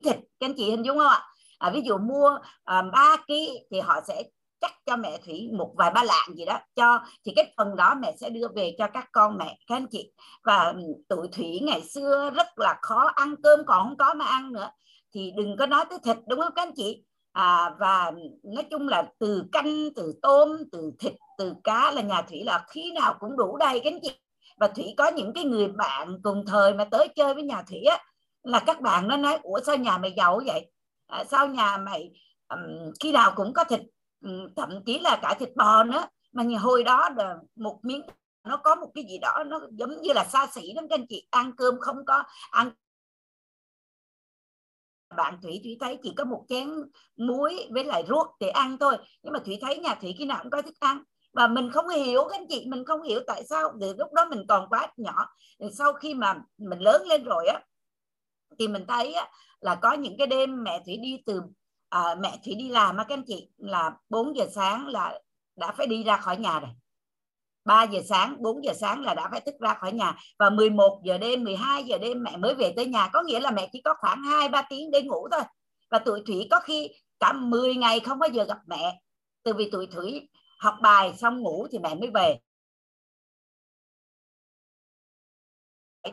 thịt 0.05 0.17
các 0.17 0.47
anh 0.47 0.55
chị 0.57 0.71
hình 0.71 0.85
dung 0.85 0.99
không 0.99 1.09
ạ? 1.09 1.23
À, 1.59 1.71
ví 1.71 1.81
dụ 1.85 1.99
mua 1.99 2.39
à, 2.65 2.83
3 2.93 3.17
ký 3.27 3.59
thì 3.71 3.81
họ 3.81 4.01
sẽ 4.09 4.23
chắc 4.61 4.73
cho 4.87 4.97
mẹ 4.97 5.19
thủy 5.27 5.49
một 5.53 5.73
vài 5.77 5.91
ba 5.91 6.05
lạng 6.05 6.37
gì 6.37 6.45
đó. 6.45 6.59
Cho 6.77 7.01
thì 7.25 7.33
cái 7.37 7.53
phần 7.57 7.77
đó 7.77 7.95
mẹ 7.95 8.15
sẽ 8.21 8.31
đưa 8.31 8.49
về 8.57 8.75
cho 8.79 8.87
các 8.95 9.09
con 9.13 9.39
mẹ 9.39 9.59
các 9.67 9.77
anh 9.77 9.87
chị. 9.91 10.13
Và 10.45 10.73
ừ, 10.77 10.83
tụi 11.09 11.29
thủy 11.33 11.61
ngày 11.63 11.83
xưa 11.83 12.31
rất 12.35 12.47
là 12.59 12.79
khó 12.83 13.11
ăn 13.15 13.35
cơm 13.43 13.61
còn 13.67 13.89
không 13.89 13.97
có 13.97 14.15
mà 14.15 14.25
ăn 14.25 14.53
nữa. 14.53 14.71
Thì 15.15 15.33
đừng 15.37 15.57
có 15.57 15.67
nói 15.67 15.85
tới 15.91 15.99
thịt 16.05 16.17
đúng 16.29 16.41
không 16.41 16.53
các 16.57 16.63
anh 16.63 16.75
chị? 16.77 17.05
À, 17.33 17.71
và 17.79 18.05
ừ, 18.05 18.23
nói 18.55 18.65
chung 18.71 18.89
là 18.89 19.05
từ 19.19 19.45
canh 19.53 19.95
từ 19.97 20.15
tôm 20.23 20.59
từ 20.73 20.93
thịt 20.99 21.13
từ 21.39 21.55
cá 21.65 21.93
là 21.93 22.03
nhà 22.03 22.23
thủy 22.23 22.45
là 22.45 22.65
khi 22.69 22.93
nào 22.93 23.15
cũng 23.21 23.37
đủ 23.37 23.57
đầy 23.57 23.81
các 23.81 23.93
anh 23.93 24.01
chị. 24.03 24.11
Và 24.57 24.69
thủy 24.69 24.95
có 24.97 25.11
những 25.17 25.33
cái 25.35 25.45
người 25.45 25.69
bạn 25.69 26.19
cùng 26.23 26.45
thời 26.47 26.75
mà 26.75 26.85
tới 26.85 27.09
chơi 27.17 27.35
với 27.35 27.43
nhà 27.43 27.63
thủy 27.69 27.79
á 27.83 27.99
là 28.45 28.61
các 28.67 28.81
bạn 28.81 29.09
nó 29.09 29.17
nói 29.17 29.39
ủa 29.43 29.61
sao 29.67 29.77
nhà 29.77 29.99
mày 29.99 30.15
giàu 30.17 30.41
vậy? 30.47 30.71
À, 31.07 31.25
sao 31.25 31.49
nhà 31.49 31.77
mày 31.77 32.11
um, 32.49 32.61
khi 33.01 33.13
nào 33.13 33.33
cũng 33.37 33.53
có 33.55 33.65
thịt 33.65 33.81
um, 34.25 34.55
thậm 34.57 34.85
chí 34.87 34.99
là 34.99 35.19
cả 35.23 35.35
thịt 35.39 35.49
bò 35.57 35.85
nữa? 35.85 36.07
Mà 36.33 36.43
nhà 36.43 36.59
hồi 36.59 36.85
đó 36.85 37.09
là 37.17 37.37
một 37.57 37.81
miếng 37.83 38.03
nó 38.45 38.57
có 38.57 38.75
một 38.75 38.91
cái 38.95 39.05
gì 39.09 39.19
đó 39.19 39.45
nó 39.47 39.61
giống 39.73 40.03
như 40.03 40.13
là 40.13 40.25
xa 40.25 40.47
xỉ 40.47 40.73
lắm 40.73 40.89
các 40.89 40.99
anh 40.99 41.07
chị. 41.09 41.29
Ăn 41.31 41.53
cơm 41.57 41.75
không 41.81 42.05
có 42.07 42.23
ăn 42.51 42.71
bạn 45.17 45.39
thủy 45.43 45.61
thủy 45.65 45.77
thấy 45.81 45.99
chỉ 46.03 46.15
có 46.17 46.25
một 46.25 46.45
chén 46.49 46.71
muối 47.17 47.69
với 47.71 47.85
lại 47.85 48.05
ruốc 48.09 48.27
để 48.41 48.49
ăn 48.49 48.77
thôi. 48.81 48.97
Nhưng 49.23 49.33
mà 49.33 49.39
thủy 49.45 49.59
thấy 49.61 49.79
nhà 49.79 49.95
thủy 49.95 50.15
khi 50.19 50.25
nào 50.25 50.39
cũng 50.43 50.51
có 50.51 50.63
thức 50.63 50.75
ăn. 50.81 51.03
Và 51.33 51.47
mình 51.47 51.71
không 51.73 51.89
hiểu 51.89 52.25
các 52.31 52.39
anh 52.39 52.47
chị 52.49 52.65
mình 52.69 52.85
không 52.85 53.03
hiểu 53.03 53.21
tại 53.27 53.45
sao 53.45 53.73
từ 53.81 53.95
lúc 53.99 54.13
đó 54.13 54.25
mình 54.31 54.45
còn 54.49 54.69
quá 54.69 54.93
nhỏ. 54.97 55.27
Sau 55.73 55.93
khi 55.93 56.15
mà 56.15 56.35
mình 56.59 56.79
lớn 56.79 57.03
lên 57.07 57.25
rồi 57.25 57.47
á 57.47 57.61
thì 58.59 58.69
mình 58.69 58.85
thấy 58.89 59.15
á, 59.15 59.29
là 59.61 59.75
có 59.75 59.93
những 59.93 60.19
cái 60.19 60.27
đêm 60.27 60.65
mẹ 60.65 60.83
thủy 60.87 60.97
đi 60.97 61.23
từ 61.27 61.43
à, 61.89 62.15
mẹ 62.21 62.39
thủy 62.45 62.55
đi 62.55 62.69
làm 62.69 62.97
á 62.97 63.05
các 63.09 63.15
anh 63.15 63.25
chị 63.27 63.49
là 63.57 63.93
4 64.09 64.37
giờ 64.37 64.47
sáng 64.55 64.87
là 64.87 65.21
đã 65.57 65.73
phải 65.73 65.87
đi 65.87 66.05
ra 66.05 66.17
khỏi 66.17 66.37
nhà 66.37 66.61
rồi. 66.61 66.71
3 67.65 67.83
giờ 67.83 68.01
sáng 68.09 68.37
4 68.39 68.65
giờ 68.65 68.73
sáng 68.73 69.03
là 69.03 69.15
đã 69.15 69.29
phải 69.31 69.41
thức 69.41 69.55
ra 69.61 69.75
khỏi 69.75 69.93
nhà. 69.93 70.17
Và 70.39 70.51
11 70.51 71.01
giờ 71.05 71.19
đêm 71.19 71.45
12 71.45 71.85
giờ 71.85 71.99
đêm 71.99 72.23
mẹ 72.23 72.37
mới 72.37 72.55
về 72.55 72.73
tới 72.77 72.87
nhà. 72.87 73.11
Có 73.13 73.23
nghĩa 73.23 73.41
là 73.41 73.51
mẹ 73.51 73.69
chỉ 73.73 73.81
có 73.85 73.95
khoảng 73.99 74.23
2 74.23 74.49
3 74.49 74.63
tiếng 74.63 74.91
để 74.91 75.03
ngủ 75.03 75.29
thôi. 75.33 75.43
Và 75.91 75.99
tụi 75.99 76.23
Thủy 76.27 76.47
có 76.51 76.61
khi 76.61 76.91
cả 77.21 77.33
10 77.33 77.75
ngày 77.75 78.01
không 78.01 78.19
bao 78.19 78.31
giờ 78.31 78.45
gặp 78.45 78.59
mẹ. 78.67 79.01
Từ 79.43 79.55
vì 79.55 79.71
tụi 79.71 79.87
Thủy 79.87 80.29
học 80.59 80.75
bài 80.83 81.15
xong 81.17 81.41
ngủ 81.41 81.67
thì 81.71 81.79
mẹ 81.79 81.95
mới 81.95 82.11
về. 82.15 82.39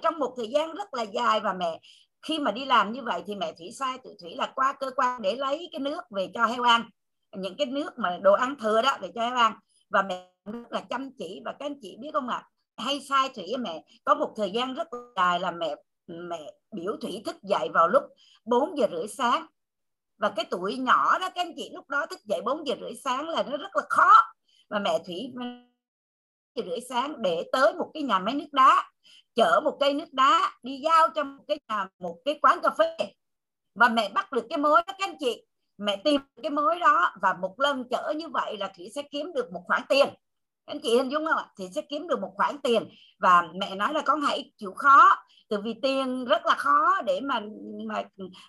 Trong 0.02 0.20
một 0.20 0.34
thời 0.38 0.48
gian 0.48 0.74
rất 0.76 0.94
là 0.94 1.04
dài 1.04 1.40
và 1.40 1.54
mẹ 1.54 1.80
khi 2.22 2.40
mà 2.40 2.52
đi 2.52 2.66
làm 2.66 2.92
như 2.92 3.04
vậy 3.04 3.24
thì 3.28 3.36
mẹ 3.36 3.54
thủy 3.54 3.72
sai 3.72 3.98
tụi 3.98 4.14
thủy 4.22 4.36
là 4.36 4.52
qua 4.56 4.74
cơ 4.80 4.92
quan 4.96 5.22
để 5.22 5.36
lấy 5.36 5.70
cái 5.72 5.80
nước 5.80 6.02
về 6.10 6.32
cho 6.34 6.46
heo 6.46 6.64
ăn. 6.64 6.90
Những 7.38 7.56
cái 7.58 7.68
nước 7.68 7.90
mà 7.98 8.20
đồ 8.22 8.34
ăn 8.34 8.56
thừa 8.62 8.82
đó 8.82 8.98
để 9.02 9.12
cho 9.16 9.22
heo 9.22 9.36
ăn. 9.36 9.54
Và 9.90 10.02
mẹ 10.02 10.30
rất 10.46 10.72
là 10.72 10.82
chăm 10.90 11.10
chỉ. 11.18 11.42
Và 11.46 11.52
các 11.60 11.66
anh 11.66 11.76
chị 11.82 11.98
biết 12.00 12.10
không 12.14 12.28
ạ? 12.28 12.48
À, 12.76 12.84
hay 12.84 13.02
sai 13.10 13.30
thủy 13.36 13.54
mẹ 13.60 13.84
có 14.04 14.16
một 14.16 14.34
thời 14.38 14.52
gian 14.52 14.74
rất 14.74 14.88
dài 15.16 15.40
là 15.40 15.52
mẹ 15.52 15.76
mẹ 16.08 16.54
biểu 16.72 16.98
thủy 17.02 17.22
thức 17.26 17.36
dậy 17.44 17.70
vào 17.74 17.88
lúc 17.88 18.04
4 18.46 18.78
giờ 18.78 18.88
rưỡi 18.92 19.08
sáng. 19.08 19.46
Và 20.18 20.30
cái 20.36 20.46
tuổi 20.52 20.78
nhỏ 20.78 21.20
đó 21.20 21.30
các 21.36 21.42
anh 21.42 21.54
chị 21.56 21.70
lúc 21.74 21.90
đó 21.90 22.06
thức 22.06 22.20
dậy 22.26 22.42
4 22.42 22.68
giờ 22.68 22.76
rưỡi 22.82 22.96
sáng 23.04 23.30
là 23.30 23.44
nó 23.44 23.58
rất 23.58 23.76
là 23.76 23.84
khó. 23.90 24.10
Và 24.70 24.80
mẹ 24.80 25.00
thủy 25.06 25.34
giờ 26.56 26.64
rưỡi 26.66 26.80
sáng 26.90 27.22
để 27.22 27.44
tới 27.52 27.74
một 27.74 27.92
cái 27.94 28.04
nhà 28.04 28.20
máy 28.20 28.36
nước 28.36 28.50
đá 28.52 28.92
chở 29.36 29.62
một 29.64 29.78
cây 29.80 29.94
nước 29.94 30.14
đá 30.14 30.52
đi 30.64 30.82
giao 30.84 31.08
cho 31.16 31.24
một 31.24 31.44
cái 31.48 31.60
nhà, 31.70 31.88
một 32.00 32.18
cái 32.26 32.40
quán 32.42 32.60
cà 32.64 32.70
phê. 32.70 32.96
Và 33.76 33.90
mẹ 33.90 34.10
bắt 34.10 34.32
được 34.32 34.46
cái 34.50 34.58
mối 34.58 34.82
đó, 34.88 34.94
các 34.98 35.08
anh 35.10 35.16
chị. 35.20 35.46
Mẹ 35.78 36.02
tìm 36.04 36.22
cái 36.44 36.50
mối 36.50 36.80
đó 36.80 37.14
và 37.22 37.34
một 37.42 37.60
lần 37.60 37.84
chở 37.90 38.14
như 38.16 38.30
vậy 38.30 38.58
là 38.58 38.72
thủy 38.78 38.92
sẽ 38.96 39.02
kiếm 39.02 39.34
được 39.34 39.52
một 39.52 39.62
khoản 39.66 39.82
tiền. 39.90 40.08
Anh 40.66 40.80
chị 40.84 40.98
hình 40.98 41.12
dung 41.12 41.26
không 41.26 41.38
ạ? 41.38 41.46
Thì 41.58 41.66
sẽ 41.76 41.82
kiếm 41.82 42.08
được 42.08 42.20
một 42.20 42.32
khoản 42.36 42.58
tiền. 42.58 42.90
Và 43.20 43.44
mẹ 43.56 43.76
nói 43.76 43.94
là 43.94 44.02
con 44.06 44.22
hãy 44.22 44.54
chịu 44.58 44.74
khó. 44.76 45.16
Từ 45.50 45.62
vì 45.62 45.74
tiền 45.82 46.26
rất 46.26 46.46
là 46.46 46.56
khó 46.56 47.02
để 47.06 47.20
mà 47.22 47.42
mà 47.88 48.04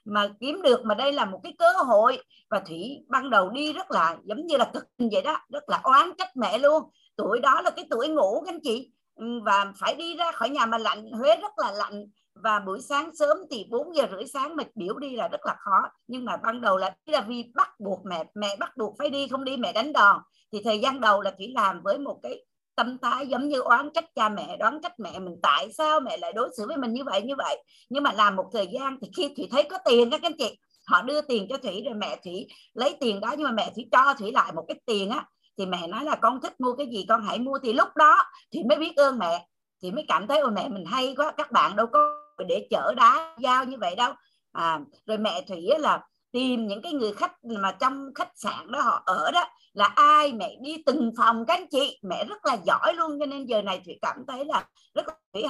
mà 0.04 0.28
kiếm 0.40 0.62
được, 0.62 0.84
mà 0.84 0.94
đây 0.94 1.12
là 1.12 1.24
một 1.24 1.40
cái 1.42 1.54
cơ 1.58 1.72
hội. 1.72 2.22
Và 2.50 2.60
thủy 2.60 3.04
ban 3.08 3.30
đầu 3.30 3.50
đi 3.50 3.72
rất 3.72 3.90
là 3.90 4.16
giống 4.24 4.46
như 4.46 4.56
là 4.56 4.70
cực 4.74 4.84
vậy 4.98 5.22
đó. 5.22 5.38
Rất 5.52 5.68
là 5.68 5.80
oán 5.82 6.10
trách 6.18 6.36
mẹ 6.36 6.58
luôn. 6.58 6.82
Tuổi 7.16 7.40
đó 7.40 7.60
là 7.60 7.70
cái 7.70 7.86
tuổi 7.90 8.08
ngủ, 8.08 8.42
các 8.46 8.54
anh 8.54 8.60
chị. 8.62 8.90
Ừ, 9.14 9.40
và 9.44 9.72
phải 9.78 9.94
đi 9.94 10.16
ra 10.16 10.32
khỏi 10.32 10.50
nhà 10.50 10.66
mà 10.66 10.78
lạnh, 10.78 11.10
Huế 11.12 11.36
rất 11.36 11.52
là 11.56 11.72
lạnh. 11.72 12.04
Và 12.34 12.58
buổi 12.58 12.80
sáng 12.80 13.10
sớm 13.14 13.36
thì 13.50 13.66
4 13.70 13.96
giờ 13.96 14.06
rưỡi 14.10 14.26
sáng 14.26 14.56
mà 14.56 14.64
biểu 14.74 14.98
đi 14.98 15.16
là 15.16 15.28
rất 15.28 15.40
là 15.46 15.54
khó. 15.58 15.88
Nhưng 16.06 16.24
mà 16.24 16.36
ban 16.36 16.60
đầu 16.60 16.76
là 16.76 16.94
là 17.06 17.20
vì 17.20 17.44
bắt 17.54 17.80
buộc 17.80 18.06
mẹ 18.06 18.24
mẹ 18.34 18.56
bắt 18.56 18.76
buộc 18.76 18.94
phải 18.98 19.10
đi, 19.10 19.28
không 19.28 19.44
đi 19.44 19.56
mẹ 19.56 19.72
đánh 19.72 19.92
đòn. 19.92 20.16
Thì 20.52 20.60
thời 20.64 20.80
gian 20.80 21.00
đầu 21.00 21.20
là 21.20 21.32
chỉ 21.38 21.52
làm 21.54 21.82
với 21.82 21.98
một 21.98 22.20
cái 22.22 22.44
tâm 22.74 22.98
thái 23.02 23.26
giống 23.26 23.48
như 23.48 23.60
oán 23.60 23.90
trách 23.94 24.04
cha 24.14 24.28
mẹ, 24.28 24.56
đoán 24.56 24.78
trách 24.82 25.00
mẹ 25.00 25.18
mình 25.18 25.36
tại 25.42 25.72
sao 25.72 26.00
mẹ 26.00 26.16
lại 26.16 26.32
đối 26.32 26.48
xử 26.56 26.66
với 26.66 26.76
mình 26.76 26.92
như 26.92 27.04
vậy 27.04 27.22
như 27.22 27.34
vậy. 27.38 27.62
Nhưng 27.88 28.02
mà 28.02 28.12
làm 28.12 28.36
một 28.36 28.46
thời 28.52 28.66
gian 28.66 28.98
thì 29.02 29.08
khi 29.16 29.34
thủy 29.36 29.48
thấy 29.50 29.62
có 29.70 29.78
tiền 29.84 30.10
các 30.10 30.22
anh 30.22 30.36
chị, 30.38 30.58
họ 30.86 31.02
đưa 31.02 31.20
tiền 31.20 31.46
cho 31.50 31.56
thủy 31.58 31.82
rồi 31.84 31.94
mẹ 31.94 32.18
thủy 32.24 32.46
lấy 32.74 32.96
tiền 33.00 33.20
đó, 33.20 33.34
nhưng 33.38 33.44
mà 33.44 33.52
mẹ 33.52 33.72
thủy 33.74 33.88
cho 33.92 34.14
thủy 34.18 34.32
lại 34.32 34.52
một 34.52 34.64
cái 34.68 34.80
tiền 34.86 35.10
á 35.10 35.26
thì 35.58 35.66
mẹ 35.66 35.86
nói 35.86 36.04
là 36.04 36.16
con 36.16 36.40
thích 36.40 36.60
mua 36.60 36.74
cái 36.74 36.86
gì 36.86 37.04
con 37.08 37.22
hãy 37.22 37.38
mua. 37.38 37.58
Thì 37.62 37.72
lúc 37.72 37.88
đó 37.96 38.18
thì 38.52 38.62
mới 38.68 38.78
biết 38.78 38.96
ơn 38.96 39.18
mẹ 39.18 39.46
thì 39.82 39.90
mới 39.90 40.04
cảm 40.08 40.26
thấy 40.26 40.38
ôi 40.38 40.50
mẹ 40.50 40.68
mình 40.68 40.84
hay 40.84 41.14
quá 41.16 41.32
các 41.36 41.52
bạn 41.52 41.76
đâu 41.76 41.86
có 41.86 42.18
để 42.48 42.66
chở 42.70 42.94
đá 42.96 43.36
giao 43.38 43.64
như 43.64 43.76
vậy 43.80 43.94
đâu. 43.96 44.12
À, 44.52 44.80
rồi 45.06 45.18
mẹ 45.18 45.44
thủy 45.48 45.68
là 45.78 46.02
tìm 46.32 46.66
những 46.66 46.82
cái 46.82 46.92
người 46.92 47.12
khách 47.12 47.44
mà 47.44 47.72
trong 47.72 48.14
khách 48.14 48.30
sạn 48.34 48.72
đó 48.72 48.80
họ 48.80 49.02
ở 49.06 49.30
đó 49.30 49.44
là 49.72 49.84
ai 49.84 50.32
mẹ 50.32 50.56
đi 50.62 50.82
từng 50.86 51.12
phòng 51.18 51.44
các 51.46 51.54
anh 51.54 51.66
chị 51.70 51.98
mẹ 52.02 52.24
rất 52.24 52.46
là 52.46 52.56
giỏi 52.66 52.94
luôn 52.94 53.18
cho 53.20 53.26
nên 53.26 53.46
giờ 53.46 53.62
này 53.62 53.82
thủy 53.84 53.98
cảm 54.02 54.16
thấy 54.28 54.44
là 54.44 54.68
rất 54.94 55.08
là 55.08 55.14
thủy 55.32 55.42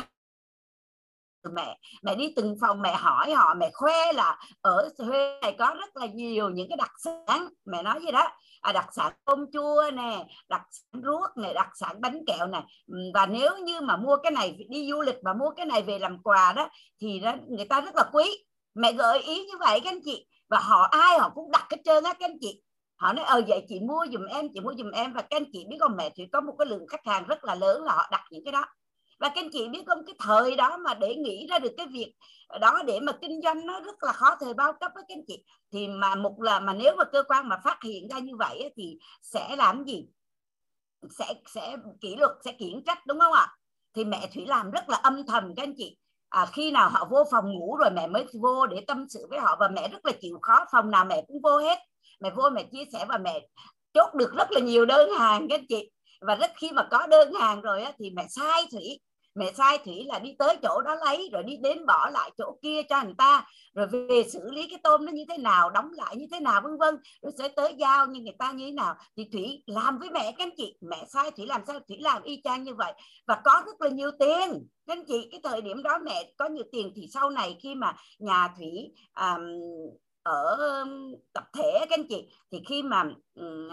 mẹ. 1.51 1.79
Mẹ 2.03 2.15
đi 2.15 2.33
từng 2.37 2.57
phòng 2.61 2.83
mẹ 2.83 2.95
hỏi 2.95 3.33
họ 3.33 3.55
mẹ 3.55 3.71
khoe 3.73 4.13
là 4.13 4.39
ở 4.61 4.89
Huế 4.99 5.39
này 5.43 5.57
có 5.59 5.75
rất 5.79 5.97
là 5.97 6.07
nhiều 6.07 6.51
những 6.51 6.69
cái 6.69 6.77
đặc 6.77 6.93
sản. 6.99 7.49
Mẹ 7.65 7.83
nói 7.83 8.01
gì 8.05 8.13
đó 8.13 8.29
à, 8.61 8.73
đặc 8.73 8.87
sản 8.93 9.13
tôm 9.25 9.47
chua 9.53 9.91
nè 9.93 10.27
đặc 10.49 10.63
sản 10.71 11.03
ruốc 11.05 11.37
này 11.37 11.55
đặc 11.55 11.69
sản 11.75 12.01
bánh 12.01 12.21
kẹo 12.27 12.47
này 12.47 12.63
ừ, 12.87 12.99
và 13.15 13.27
nếu 13.27 13.59
như 13.59 13.81
mà 13.81 13.97
mua 13.97 14.17
cái 14.17 14.33
này 14.33 14.59
đi 14.69 14.91
du 14.91 15.01
lịch 15.01 15.17
mà 15.23 15.33
mua 15.35 15.51
cái 15.57 15.67
này 15.67 15.83
về 15.83 15.99
làm 15.99 16.23
quà 16.23 16.53
đó 16.53 16.69
thì 17.01 17.21
đó, 17.21 17.35
người 17.49 17.65
ta 17.65 17.81
rất 17.81 17.97
là 17.97 18.05
quý. 18.13 18.45
Mẹ 18.75 18.93
gợi 18.93 19.19
ý 19.19 19.45
như 19.45 19.59
vậy 19.61 19.81
các 19.85 19.91
anh 19.91 20.01
chị. 20.05 20.27
Và 20.49 20.59
họ 20.59 20.83
ai 20.83 21.19
họ 21.19 21.31
cũng 21.35 21.51
đặt 21.51 21.67
cái 21.69 21.81
trơn 21.85 22.05
á 22.05 22.13
các 22.13 22.31
anh 22.31 22.37
chị. 22.41 22.63
Họ 22.97 23.13
nói 23.13 23.25
ờ 23.25 23.43
vậy 23.49 23.65
chị 23.69 23.81
mua 23.81 24.07
giùm 24.13 24.25
em 24.25 24.49
chị 24.55 24.61
mua 24.61 24.75
giùm 24.79 24.91
em. 24.91 25.13
Và 25.13 25.23
các 25.23 25.37
anh 25.37 25.45
chị 25.53 25.65
biết 25.69 25.77
không 25.81 25.97
mẹ 25.97 26.11
thì 26.15 26.27
có 26.33 26.41
một 26.41 26.55
cái 26.59 26.67
lượng 26.67 26.87
khách 26.89 27.07
hàng 27.07 27.27
rất 27.27 27.45
là 27.45 27.55
lớn 27.55 27.85
là 27.85 27.93
họ 27.93 28.09
đặt 28.11 28.25
những 28.31 28.45
cái 28.45 28.53
đó 28.53 28.65
và 29.23 29.29
các 29.29 29.45
anh 29.45 29.51
chị 29.53 29.69
biết 29.69 29.83
không 29.87 30.07
cái 30.07 30.15
thời 30.19 30.57
đó 30.57 30.77
mà 30.77 30.95
để 30.95 31.15
nghĩ 31.15 31.47
ra 31.51 31.59
được 31.59 31.73
cái 31.77 31.87
việc 31.87 32.15
đó 32.61 32.83
để 32.87 33.01
mà 33.01 33.13
kinh 33.13 33.41
doanh 33.43 33.67
nó 33.67 33.81
rất 33.81 34.03
là 34.03 34.13
khó 34.13 34.37
thời 34.41 34.55
bao 34.55 34.73
cấp 34.73 34.93
với 34.95 35.05
các 35.09 35.15
anh 35.15 35.25
chị. 35.27 35.45
Thì 35.73 35.89
mà 35.89 36.15
một 36.15 36.43
là 36.43 36.61
mà 36.61 36.73
nếu 36.73 36.97
mà 36.99 37.05
cơ 37.05 37.23
quan 37.29 37.49
mà 37.49 37.57
phát 37.65 37.79
hiện 37.85 38.09
ra 38.09 38.19
như 38.19 38.37
vậy 38.37 38.73
thì 38.77 38.99
sẽ 39.23 39.57
làm 39.57 39.85
gì? 39.85 40.07
Sẽ 41.19 41.35
sẽ 41.47 41.77
kỷ 42.01 42.17
luật 42.17 42.31
sẽ 42.45 42.53
khiển 42.59 42.85
trách 42.87 43.07
đúng 43.07 43.21
không 43.21 43.33
ạ? 43.33 43.57
Thì 43.95 44.05
mẹ 44.05 44.29
thủy 44.35 44.47
làm 44.47 44.71
rất 44.71 44.89
là 44.89 44.97
âm 44.97 45.27
thầm 45.27 45.55
các 45.57 45.63
anh 45.63 45.75
chị. 45.77 45.97
À, 46.29 46.47
khi 46.47 46.71
nào 46.71 46.91
họ 46.91 47.09
vô 47.11 47.25
phòng 47.31 47.53
ngủ 47.53 47.77
rồi 47.77 47.91
mẹ 47.91 48.07
mới 48.07 48.27
vô 48.41 48.67
để 48.67 48.85
tâm 48.87 49.07
sự 49.09 49.27
với 49.31 49.39
họ 49.39 49.57
và 49.61 49.69
mẹ 49.69 49.89
rất 49.89 50.07
là 50.07 50.13
chịu 50.21 50.39
khó 50.43 50.65
phòng 50.73 50.91
nào 50.91 51.05
mẹ 51.05 51.25
cũng 51.29 51.41
vô 51.43 51.59
hết. 51.59 51.79
Mẹ 52.21 52.31
vô 52.31 52.51
mẹ 52.51 52.63
chia 52.73 52.85
sẻ 52.93 53.05
và 53.09 53.19
mẹ 53.19 53.47
chốt 53.95 54.15
được 54.15 54.33
rất 54.35 54.53
là 54.53 54.61
nhiều 54.61 54.87
đơn 54.87 55.11
hàng 55.19 55.47
các 55.49 55.59
anh 55.59 55.67
chị. 55.69 55.91
Và 56.21 56.35
rất 56.35 56.51
khi 56.57 56.71
mà 56.73 56.89
có 56.91 57.07
đơn 57.07 57.33
hàng 57.35 57.61
rồi 57.61 57.83
á, 57.83 57.93
thì 57.99 58.11
mẹ 58.11 58.27
sai 58.29 58.67
thủy 58.73 59.01
mẹ 59.35 59.53
sai 59.53 59.79
thủy 59.85 60.05
là 60.05 60.19
đi 60.19 60.35
tới 60.39 60.57
chỗ 60.63 60.81
đó 60.83 60.95
lấy 60.95 61.31
rồi 61.33 61.43
đi 61.43 61.57
đến 61.57 61.87
bỏ 61.87 62.11
lại 62.11 62.31
chỗ 62.39 62.57
kia 62.63 62.83
cho 62.83 63.03
người 63.03 63.15
ta. 63.19 63.47
Rồi 63.75 63.87
về 63.87 64.25
xử 64.33 64.51
lý 64.51 64.67
cái 64.71 64.79
tôm 64.83 65.05
nó 65.05 65.13
như 65.13 65.25
thế 65.29 65.39
nào 65.39 65.71
đóng 65.71 65.91
lại 65.93 66.17
như 66.17 66.27
thế 66.33 66.41
nào 66.41 66.61
vân 66.61 66.79
vân. 66.79 66.99
Rồi 67.23 67.33
sẽ 67.39 67.49
tới 67.49 67.75
giao 67.79 68.07
như 68.07 68.21
người 68.21 68.37
ta 68.39 68.53
như 68.53 68.67
thế 68.67 68.73
nào. 68.73 68.95
Thì 69.17 69.29
thủy 69.33 69.63
làm 69.67 69.99
với 69.99 70.11
mẹ 70.11 70.33
các 70.39 70.45
anh 70.47 70.57
chị. 70.57 70.77
Mẹ 70.81 71.05
sai 71.09 71.31
thủy 71.31 71.47
làm 71.47 71.63
sao? 71.67 71.81
Thủy 71.89 71.99
làm 72.01 72.23
y 72.23 72.41
chang 72.45 72.63
như 72.63 72.75
vậy. 72.75 72.93
Và 73.27 73.41
có 73.45 73.63
rất 73.67 73.81
là 73.81 73.89
nhiều 73.89 74.11
tiền. 74.19 74.67
Các 74.87 74.99
anh 74.99 75.05
chị 75.09 75.29
cái 75.31 75.41
thời 75.43 75.63
điểm 75.63 75.83
đó 75.83 75.99
mẹ 76.05 76.33
có 76.37 76.49
nhiều 76.49 76.65
tiền 76.73 76.93
thì 76.97 77.09
sau 77.13 77.31
này 77.31 77.57
khi 77.63 77.75
mà 77.75 77.97
nhà 78.19 78.55
thủy 78.59 78.93
um, 79.21 79.43
ở 80.23 80.59
tập 81.33 81.45
thể 81.55 81.79
các 81.81 81.91
anh 81.91 82.09
chị 82.09 82.29
thì 82.53 82.63
khi 82.69 82.83
mà 82.83 83.05
um, 83.35 83.69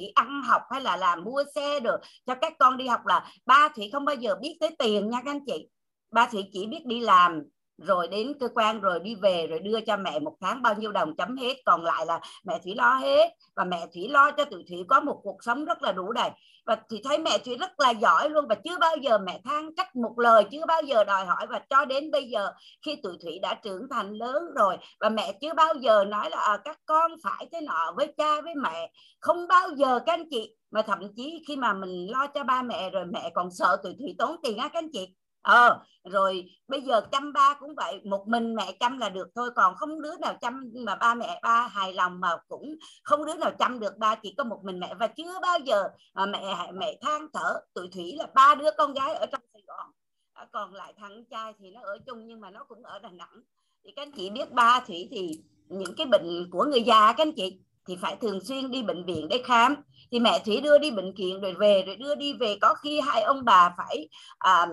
chỉ 0.00 0.12
ăn 0.14 0.42
học 0.42 0.62
hay 0.70 0.80
là 0.80 0.96
làm 0.96 1.24
mua 1.24 1.44
xe 1.54 1.80
được 1.80 1.96
cho 2.26 2.34
các 2.34 2.52
con 2.58 2.76
đi 2.76 2.86
học 2.86 3.06
là 3.06 3.32
ba 3.46 3.68
thủy 3.76 3.90
không 3.92 4.04
bao 4.04 4.16
giờ 4.16 4.34
biết 4.40 4.56
tới 4.60 4.76
tiền 4.78 5.10
nha 5.10 5.22
các 5.24 5.30
anh 5.30 5.44
chị. 5.46 5.68
Ba 6.10 6.28
thủy 6.32 6.44
chỉ 6.52 6.66
biết 6.66 6.86
đi 6.86 7.00
làm 7.00 7.42
rồi 7.80 8.08
đến 8.08 8.32
cơ 8.40 8.48
quan 8.54 8.80
rồi 8.80 9.00
đi 9.00 9.14
về 9.14 9.46
rồi 9.46 9.58
đưa 9.58 9.80
cho 9.80 9.96
mẹ 9.96 10.18
một 10.18 10.36
tháng 10.40 10.62
bao 10.62 10.74
nhiêu 10.74 10.92
đồng 10.92 11.16
chấm 11.16 11.36
hết. 11.36 11.56
Còn 11.64 11.84
lại 11.84 12.06
là 12.06 12.20
mẹ 12.44 12.58
thủy 12.64 12.74
lo 12.74 12.94
hết. 12.94 13.30
Và 13.56 13.64
mẹ 13.64 13.86
thủy 13.94 14.08
lo 14.08 14.30
cho 14.30 14.44
tụi 14.44 14.64
thủy 14.68 14.78
có 14.88 15.00
một 15.00 15.20
cuộc 15.22 15.36
sống 15.40 15.64
rất 15.64 15.82
là 15.82 15.92
đủ 15.92 16.12
đầy. 16.12 16.30
Và 16.66 16.76
thủy 16.90 17.00
thấy 17.04 17.18
mẹ 17.18 17.38
thủy 17.38 17.56
rất 17.56 17.80
là 17.80 17.90
giỏi 17.90 18.30
luôn 18.30 18.46
và 18.48 18.54
chưa 18.54 18.78
bao 18.78 18.96
giờ 18.96 19.18
mẹ 19.18 19.40
than 19.44 19.74
trách 19.76 19.96
một 19.96 20.18
lời 20.18 20.44
chưa 20.50 20.66
bao 20.66 20.82
giờ 20.82 21.04
đòi 21.04 21.26
hỏi. 21.26 21.46
Và 21.50 21.60
cho 21.70 21.84
đến 21.84 22.10
bây 22.10 22.24
giờ 22.24 22.52
khi 22.86 22.96
tụi 23.02 23.16
thủy 23.22 23.38
đã 23.42 23.54
trưởng 23.54 23.88
thành 23.90 24.12
lớn 24.12 24.42
rồi 24.56 24.76
và 25.00 25.08
mẹ 25.08 25.32
chưa 25.40 25.54
bao 25.54 25.74
giờ 25.74 26.04
nói 26.04 26.30
là 26.30 26.38
à, 26.38 26.58
các 26.64 26.78
con 26.86 27.12
phải 27.22 27.48
thế 27.52 27.60
nọ 27.60 27.92
với 27.96 28.14
cha 28.16 28.40
với 28.40 28.54
mẹ. 28.54 28.90
Không 29.20 29.48
bao 29.48 29.68
giờ 29.76 29.98
các 30.06 30.12
anh 30.12 30.24
chị 30.30 30.54
mà 30.70 30.82
thậm 30.82 30.98
chí 31.16 31.42
khi 31.48 31.56
mà 31.56 31.72
mình 31.72 32.06
lo 32.10 32.26
cho 32.26 32.44
ba 32.44 32.62
mẹ 32.62 32.90
rồi 32.90 33.04
mẹ 33.12 33.30
còn 33.34 33.50
sợ 33.50 33.76
tụi 33.82 33.94
thủy 33.98 34.14
tốn 34.18 34.36
tiền 34.42 34.58
á 34.58 34.68
các 34.68 34.78
anh 34.78 34.90
chị 34.92 35.14
ờ 35.42 35.80
rồi 36.04 36.50
bây 36.68 36.80
giờ 36.80 37.00
chăm 37.12 37.32
ba 37.32 37.54
cũng 37.60 37.74
vậy 37.74 38.00
một 38.04 38.28
mình 38.28 38.54
mẹ 38.54 38.72
chăm 38.80 38.98
là 38.98 39.08
được 39.08 39.28
thôi 39.34 39.50
còn 39.56 39.74
không 39.74 40.02
đứa 40.02 40.16
nào 40.20 40.34
chăm 40.40 40.72
mà 40.74 40.94
ba 40.94 41.14
mẹ 41.14 41.40
ba 41.42 41.66
hài 41.66 41.92
lòng 41.92 42.20
mà 42.20 42.28
cũng 42.48 42.76
không 43.02 43.24
đứa 43.26 43.34
nào 43.34 43.50
chăm 43.58 43.80
được 43.80 43.98
ba 43.98 44.14
chỉ 44.14 44.34
có 44.38 44.44
một 44.44 44.60
mình 44.64 44.80
mẹ. 44.80 44.94
Và 44.94 45.06
chưa 45.06 45.38
bao 45.42 45.58
giờ 45.58 45.88
mà 46.14 46.26
mẹ 46.26 46.72
mẹ 46.74 46.98
than 47.02 47.26
thở 47.32 47.60
tụi 47.74 47.88
thủy 47.92 48.14
là 48.18 48.26
ba 48.34 48.54
đứa 48.54 48.70
con 48.78 48.94
gái 48.94 49.14
ở 49.14 49.26
trong 49.26 49.40
sài 49.52 49.62
gòn. 49.66 49.90
À, 50.32 50.46
còn 50.52 50.74
lại 50.74 50.94
thằng 50.96 51.24
trai 51.30 51.52
thì 51.58 51.70
nó 51.70 51.80
ở 51.82 51.98
chung 52.06 52.26
nhưng 52.26 52.40
mà 52.40 52.50
nó 52.50 52.64
cũng 52.64 52.82
ở 52.82 52.98
Đà 52.98 53.10
Nẵng. 53.10 53.42
Thì 53.84 53.90
các 53.96 54.02
anh 54.02 54.12
chị 54.12 54.30
biết 54.30 54.52
ba 54.52 54.80
Thủy 54.86 55.08
thì 55.10 55.42
những 55.68 55.94
cái 55.96 56.06
bệnh 56.06 56.50
của 56.50 56.64
người 56.64 56.82
già 56.82 57.12
các 57.12 57.22
anh 57.22 57.32
chị 57.32 57.60
thì 57.86 57.96
phải 57.96 58.16
thường 58.16 58.40
xuyên 58.40 58.70
đi 58.70 58.82
bệnh 58.82 59.04
viện 59.04 59.28
để 59.30 59.42
khám. 59.44 59.74
Thì 60.12 60.20
mẹ 60.20 60.42
Thủy 60.44 60.60
đưa 60.60 60.78
đi 60.78 60.90
bệnh 60.90 61.14
viện 61.14 61.40
rồi 61.40 61.54
về 61.54 61.82
rồi 61.86 61.96
đưa 61.96 62.14
đi 62.14 62.32
về. 62.32 62.56
Có 62.60 62.74
khi 62.74 63.00
hai 63.00 63.22
ông 63.22 63.44
bà 63.44 63.74
phải 63.76 64.08
um, 64.44 64.70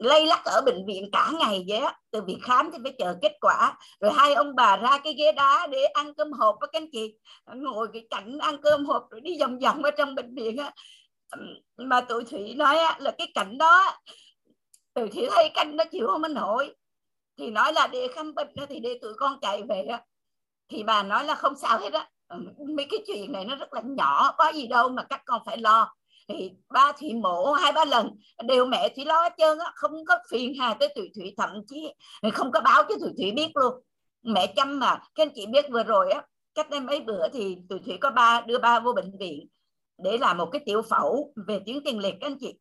lây 0.00 0.26
lắc 0.26 0.44
ở 0.44 0.62
bệnh 0.66 0.86
viện 0.86 1.10
cả 1.12 1.30
ngày 1.40 1.64
vậy 1.68 1.78
á. 1.78 1.98
Từ 2.10 2.22
việc 2.22 2.38
khám 2.42 2.70
thì 2.72 2.78
phải 2.82 2.94
chờ 2.98 3.16
kết 3.22 3.32
quả. 3.40 3.78
Rồi 4.00 4.12
hai 4.12 4.34
ông 4.34 4.54
bà 4.54 4.76
ra 4.76 4.98
cái 5.04 5.14
ghế 5.14 5.32
đá 5.32 5.66
để 5.66 5.84
ăn 5.84 6.14
cơm 6.14 6.32
hộp 6.32 6.56
với 6.60 6.68
các 6.72 6.82
anh 6.82 6.88
chị. 6.92 7.14
Ngồi 7.54 7.88
cái 7.92 8.06
cảnh 8.10 8.38
ăn 8.38 8.56
cơm 8.62 8.84
hộp 8.84 9.06
rồi 9.10 9.20
đi 9.20 9.40
vòng 9.40 9.58
vòng 9.58 9.82
ở 9.82 9.90
trong 9.90 10.14
bệnh 10.14 10.34
viện 10.34 10.56
á. 10.56 10.72
Mà 11.76 12.00
tụi 12.00 12.24
thủy 12.24 12.54
nói 12.54 12.78
á, 12.78 12.96
là 12.98 13.10
cái 13.18 13.32
cảnh 13.34 13.58
đó 13.58 13.96
tụi 14.94 15.08
thủy 15.08 15.28
thấy 15.30 15.50
canh 15.54 15.76
nó 15.76 15.84
chịu 15.84 16.06
không 16.06 16.34
hội? 16.34 16.74
Thì 17.38 17.50
nói 17.50 17.72
là 17.72 17.86
để 17.86 18.08
khám 18.14 18.34
bệnh 18.34 18.54
thì 18.68 18.80
để 18.80 18.98
tụi 19.02 19.14
con 19.14 19.38
chạy 19.40 19.62
về 19.68 19.82
á. 19.82 20.02
Thì 20.68 20.82
bà 20.82 21.02
nói 21.02 21.24
là 21.24 21.34
không 21.34 21.56
sao 21.56 21.78
hết 21.78 21.92
á. 21.92 22.08
Mấy 22.76 22.86
cái 22.90 23.00
chuyện 23.06 23.32
này 23.32 23.44
nó 23.44 23.56
rất 23.56 23.74
là 23.74 23.80
nhỏ 23.84 24.34
có 24.38 24.52
gì 24.54 24.66
đâu 24.66 24.88
mà 24.88 25.02
các 25.02 25.22
con 25.24 25.42
phải 25.46 25.58
lo 25.58 25.94
thì 26.38 26.52
ba 26.68 26.92
thì 26.96 27.14
mổ 27.14 27.52
hai 27.52 27.72
ba 27.72 27.84
lần, 27.84 28.10
đều 28.46 28.66
mẹ 28.66 28.88
thì 28.94 29.04
lo 29.04 29.22
hết 29.22 29.34
trơn 29.38 29.58
á, 29.58 29.72
không 29.74 30.04
có 30.04 30.18
phiền 30.30 30.54
hà 30.60 30.74
tới 30.74 30.88
tụi 30.94 31.10
thủy 31.14 31.34
thậm 31.36 31.50
chí 31.68 31.94
không 32.34 32.52
có 32.52 32.60
báo 32.60 32.82
cho 32.88 32.94
tụi 33.00 33.12
thủy 33.18 33.32
biết 33.32 33.50
luôn. 33.54 33.74
Mẹ 34.22 34.46
chăm 34.56 34.80
mà, 34.80 34.98
các 35.14 35.22
anh 35.22 35.32
chị 35.34 35.46
biết 35.46 35.64
vừa 35.70 35.82
rồi 35.82 36.10
á, 36.10 36.22
cách 36.54 36.70
đây 36.70 36.80
mấy 36.80 37.00
bữa 37.00 37.28
thì 37.28 37.58
tụi 37.68 37.78
thủy 37.78 37.98
có 38.00 38.10
ba, 38.10 38.40
đưa 38.40 38.58
ba 38.58 38.80
vô 38.80 38.92
bệnh 38.92 39.18
viện 39.18 39.48
để 39.98 40.18
làm 40.18 40.38
một 40.38 40.48
cái 40.52 40.62
tiểu 40.66 40.82
phẫu 40.82 41.32
về 41.46 41.60
tuyến 41.66 41.84
tiền 41.84 41.98
liệt 41.98 42.14
các 42.20 42.26
anh 42.26 42.38
chị. 42.40 42.54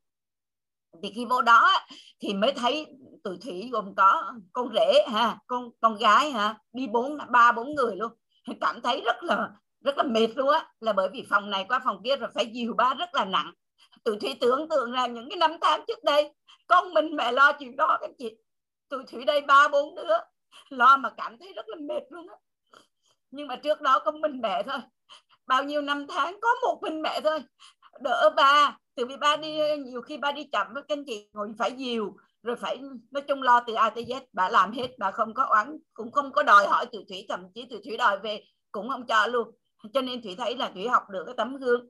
Thì 1.04 1.12
khi 1.16 1.26
vô 1.26 1.42
đó 1.42 1.72
thì 2.20 2.34
mới 2.34 2.52
thấy 2.52 2.86
tụi 3.24 3.38
thủy 3.38 3.70
gồm 3.72 3.96
có 3.96 4.34
con 4.54 4.70
rể 4.76 5.06
ha, 5.08 5.38
con 5.48 5.70
con 5.82 5.96
gái 5.96 6.32
ha, 6.32 6.58
đi 6.74 6.88
bốn, 6.88 7.18
ba, 7.30 7.52
bốn 7.52 7.76
người 7.76 7.96
luôn. 7.96 8.12
Cảm 8.62 8.82
thấy 8.82 9.02
rất 9.06 9.24
là 9.24 9.50
rất 9.82 9.98
là 9.98 10.04
mệt 10.04 10.28
luôn 10.36 10.50
á, 10.50 10.72
là 10.80 10.94
bởi 10.94 11.10
vì 11.14 11.26
phòng 11.30 11.50
này 11.50 11.66
qua 11.70 11.82
phòng 11.86 12.02
kia 12.04 12.16
rồi 12.16 12.30
phải 12.36 12.52
dìu 12.54 12.74
ba 12.74 12.94
rất 12.94 13.10
là 13.16 13.26
nặng. 13.26 13.54
Tụi 14.04 14.20
thủy 14.20 14.38
tưởng 14.42 14.70
tượng 14.70 14.92
ra 14.92 15.08
những 15.08 15.30
cái 15.30 15.38
năm 15.38 15.52
tháng 15.62 15.84
trước 15.88 16.04
đây, 16.04 16.34
con 16.68 16.94
mình 16.94 17.16
mẹ 17.16 17.32
lo 17.32 17.52
chuyện 17.54 17.76
đó 17.76 17.98
các 18.02 18.10
chị. 18.18 18.38
Tụi 18.90 19.04
thủy 19.12 19.26
đây 19.26 19.42
ba, 19.42 19.68
bốn 19.68 19.96
đứa, 19.96 20.14
lo 20.70 20.98
mà 20.98 21.10
cảm 21.18 21.38
thấy 21.38 21.54
rất 21.54 21.70
là 21.70 21.78
mệt 21.80 22.04
luôn 22.10 22.28
á. 22.30 22.36
Nhưng 23.32 23.48
mà 23.48 23.56
trước 23.56 23.82
đó 23.82 24.00
có 24.00 24.12
mình 24.12 24.42
mẹ 24.42 24.64
thôi. 24.64 24.80
Bao 25.48 25.64
nhiêu 25.64 25.82
năm 25.82 26.08
tháng 26.08 26.40
có 26.42 26.50
một 26.62 26.80
mình 26.82 27.02
mẹ 27.02 27.22
thôi. 27.22 27.44
Đỡ 28.02 28.30
ba, 28.36 28.78
từ 28.96 29.06
vì 29.06 29.18
ba 29.18 29.36
đi, 29.38 29.78
nhiều 29.78 30.02
khi 30.02 30.18
ba 30.18 30.32
đi 30.32 30.50
chậm 30.52 30.68
với 30.74 30.84
các 30.88 30.98
anh 30.98 31.04
chị, 31.06 31.30
ngồi 31.34 31.52
phải 31.58 31.72
dìu, 31.72 32.18
rồi 32.44 32.56
phải 32.56 32.82
nói 33.12 33.24
chung 33.28 33.42
lo 33.42 33.60
từ 33.68 33.74
A 33.74 33.90
tới 33.90 34.06
Z. 34.06 34.22
Bà 34.34 34.50
làm 34.50 34.72
hết, 34.72 34.88
bà 34.98 35.12
không 35.12 35.34
có 35.34 35.44
oán, 35.44 35.78
cũng 35.94 36.12
không 36.12 36.32
có 36.32 36.44
đòi 36.44 36.68
hỏi 36.68 36.86
từ 36.92 37.04
thủy, 37.10 37.26
thậm 37.30 37.40
chí 37.56 37.68
từ 37.70 37.82
thủy 37.86 37.98
đòi 37.98 38.20
về 38.20 38.44
cũng 38.72 38.90
không 38.90 39.06
cho 39.08 39.28
luôn 39.28 39.52
cho 39.94 40.02
nên 40.02 40.22
thủy 40.22 40.36
thấy 40.38 40.58
là 40.58 40.72
thủy 40.74 40.88
học 40.88 41.10
được 41.10 41.24
cái 41.26 41.36
tấm 41.38 41.58
gương 41.58 41.90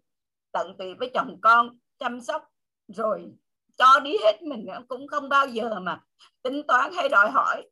tận 0.51 0.77
tụy 0.77 0.93
với 0.93 1.11
chồng 1.13 1.37
con 1.41 1.77
chăm 1.99 2.21
sóc 2.21 2.43
rồi 2.87 3.31
cho 3.77 3.99
đi 3.99 4.17
hết 4.23 4.41
mình 4.41 4.65
cũng 4.87 5.07
không 5.07 5.29
bao 5.29 5.47
giờ 5.47 5.79
mà 5.79 6.01
tính 6.41 6.63
toán 6.67 6.93
hay 6.93 7.09
đòi 7.09 7.31
hỏi. 7.31 7.69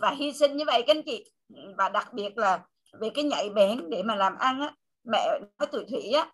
Và 0.00 0.10
hy 0.10 0.32
sinh 0.32 0.56
như 0.56 0.64
vậy 0.66 0.84
các 0.86 0.96
anh 0.96 1.02
chị. 1.02 1.32
Và 1.76 1.88
đặc 1.88 2.12
biệt 2.12 2.38
là 2.38 2.60
về 3.00 3.10
cái 3.10 3.24
nhạy 3.24 3.50
bén 3.50 3.90
để 3.90 4.02
mà 4.02 4.14
làm 4.14 4.36
ăn 4.38 4.60
á 4.60 4.74
mẹ 5.04 5.38
nói 5.58 5.68
tuổi 5.72 5.84
thủy 5.90 6.12
á 6.12 6.32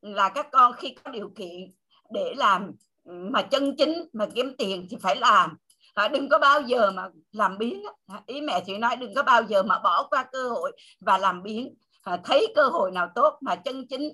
là 0.00 0.28
các 0.28 0.48
con 0.52 0.72
khi 0.72 0.94
có 1.04 1.10
điều 1.10 1.28
kiện 1.36 1.72
để 2.10 2.34
làm 2.36 2.72
mà 3.04 3.42
chân 3.42 3.76
chính 3.76 4.08
mà 4.12 4.26
kiếm 4.34 4.54
tiền 4.58 4.86
thì 4.90 4.96
phải 5.00 5.16
làm. 5.16 5.56
À, 5.94 6.08
đừng 6.08 6.28
có 6.28 6.38
bao 6.38 6.60
giờ 6.60 6.90
mà 6.90 7.08
làm 7.32 7.58
biến 7.58 7.82
ý 8.26 8.40
mẹ 8.40 8.62
chị 8.66 8.78
nói 8.78 8.96
đừng 8.96 9.14
có 9.14 9.22
bao 9.22 9.42
giờ 9.42 9.62
mà 9.62 9.78
bỏ 9.78 10.06
qua 10.10 10.24
cơ 10.32 10.48
hội 10.48 10.72
và 11.00 11.18
làm 11.18 11.42
biến 11.42 11.74
à, 12.02 12.20
thấy 12.24 12.52
cơ 12.54 12.62
hội 12.62 12.90
nào 12.90 13.08
tốt 13.14 13.38
mà 13.40 13.56
chân 13.56 13.86
chính 13.88 14.12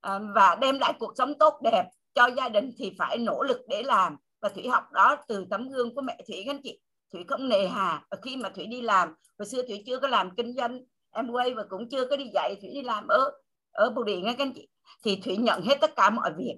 à, 0.00 0.18
và 0.34 0.54
đem 0.60 0.78
lại 0.78 0.92
cuộc 0.98 1.12
sống 1.16 1.38
tốt 1.38 1.60
đẹp 1.62 1.84
cho 2.14 2.26
gia 2.26 2.48
đình 2.48 2.70
thì 2.78 2.94
phải 2.98 3.18
nỗ 3.18 3.42
lực 3.42 3.60
để 3.68 3.82
làm. 3.82 4.16
Và 4.40 4.48
thủy 4.48 4.68
học 4.68 4.92
đó 4.92 5.16
từ 5.28 5.46
tấm 5.50 5.68
gương 5.68 5.94
của 5.94 6.00
mẹ 6.00 6.18
thủy 6.28 6.44
anh 6.48 6.60
chị. 6.62 6.80
Thủy 7.12 7.24
không 7.28 7.48
nề 7.48 7.68
hà 7.68 8.04
và 8.10 8.16
khi 8.22 8.36
mà 8.36 8.48
thủy 8.48 8.66
đi 8.66 8.80
làm 8.80 9.14
hồi 9.38 9.46
xưa 9.46 9.62
thủy 9.62 9.82
chưa 9.86 9.98
có 9.98 10.08
làm 10.08 10.30
kinh 10.36 10.54
doanh 10.56 10.80
em 11.10 11.30
quay 11.30 11.54
và 11.54 11.64
cũng 11.68 11.88
chưa 11.88 12.06
có 12.06 12.16
đi 12.16 12.24
dạy 12.34 12.56
thủy 12.60 12.70
đi 12.74 12.82
làm 12.82 13.06
ở 13.08 13.30
ở 13.72 13.90
bưu 13.90 14.04
điện 14.04 14.22
các 14.24 14.38
anh 14.38 14.52
chị. 14.54 14.68
Thì 15.04 15.20
thủy 15.24 15.36
nhận 15.36 15.62
hết 15.62 15.78
tất 15.80 15.96
cả 15.96 16.10
mọi 16.10 16.30
việc. 16.36 16.56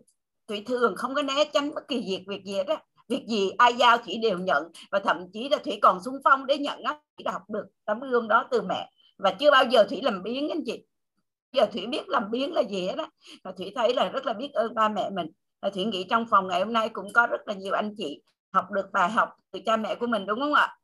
Thủy 0.49 0.65
thường 0.67 0.95
không 0.97 1.15
có 1.15 1.23
né 1.23 1.45
tránh 1.53 1.75
bất 1.75 1.89
kỳ 1.89 1.97
việc 2.01 2.25
việc 2.29 2.45
gì 2.45 2.59
đó 2.67 2.77
việc 3.09 3.27
gì 3.29 3.51
ai 3.59 3.75
giao 3.75 3.99
thủy 3.99 4.19
đều 4.23 4.39
nhận. 4.39 4.63
Và 4.91 4.99
thậm 4.99 5.17
chí 5.33 5.49
là 5.49 5.59
thủy 5.65 5.79
còn 5.83 6.03
sung 6.03 6.19
phong 6.25 6.47
để 6.47 6.59
nhận 6.59 6.83
á. 6.83 6.93
Thủy 6.93 7.25
đã 7.25 7.33
học 7.33 7.43
được 7.49 7.67
tấm 7.85 8.01
gương 8.01 8.29
đó 8.29 8.49
từ 8.51 8.63
mẹ 8.63 8.91
và 9.19 9.31
chưa 9.41 9.51
bao 9.51 9.65
giờ 9.65 9.85
thủy 9.85 10.01
làm 10.03 10.23
biến 10.23 10.49
anh 10.49 10.65
chị. 10.67 10.85
Giờ 11.53 11.67
thủy 11.73 11.87
biết 11.87 12.09
làm 12.09 12.31
biến 12.31 12.53
là 12.53 12.61
gì 12.61 12.89
đó 12.97 13.11
và 13.45 13.53
thủy 13.53 13.73
thấy 13.75 13.95
là 13.95 14.09
rất 14.09 14.27
là 14.27 14.33
biết 14.33 14.53
ơn 14.53 14.75
ba 14.75 14.89
mẹ 14.89 15.11
mình. 15.11 15.27
Và 15.63 15.71
thủy 15.71 15.85
nghĩ 15.85 16.07
trong 16.11 16.27
phòng 16.31 16.49
ngày 16.49 16.65
hôm 16.65 16.73
nay 16.73 16.89
cũng 16.89 17.13
có 17.13 17.27
rất 17.27 17.41
là 17.47 17.55
nhiều 17.55 17.75
anh 17.75 17.95
chị 17.97 18.23
học 18.53 18.71
được 18.71 18.87
bài 18.93 19.11
học 19.11 19.29
từ 19.51 19.61
cha 19.67 19.77
mẹ 19.77 19.95
của 19.95 20.07
mình 20.07 20.27
đúng 20.27 20.41
không 20.41 20.55
ạ? 20.55 20.79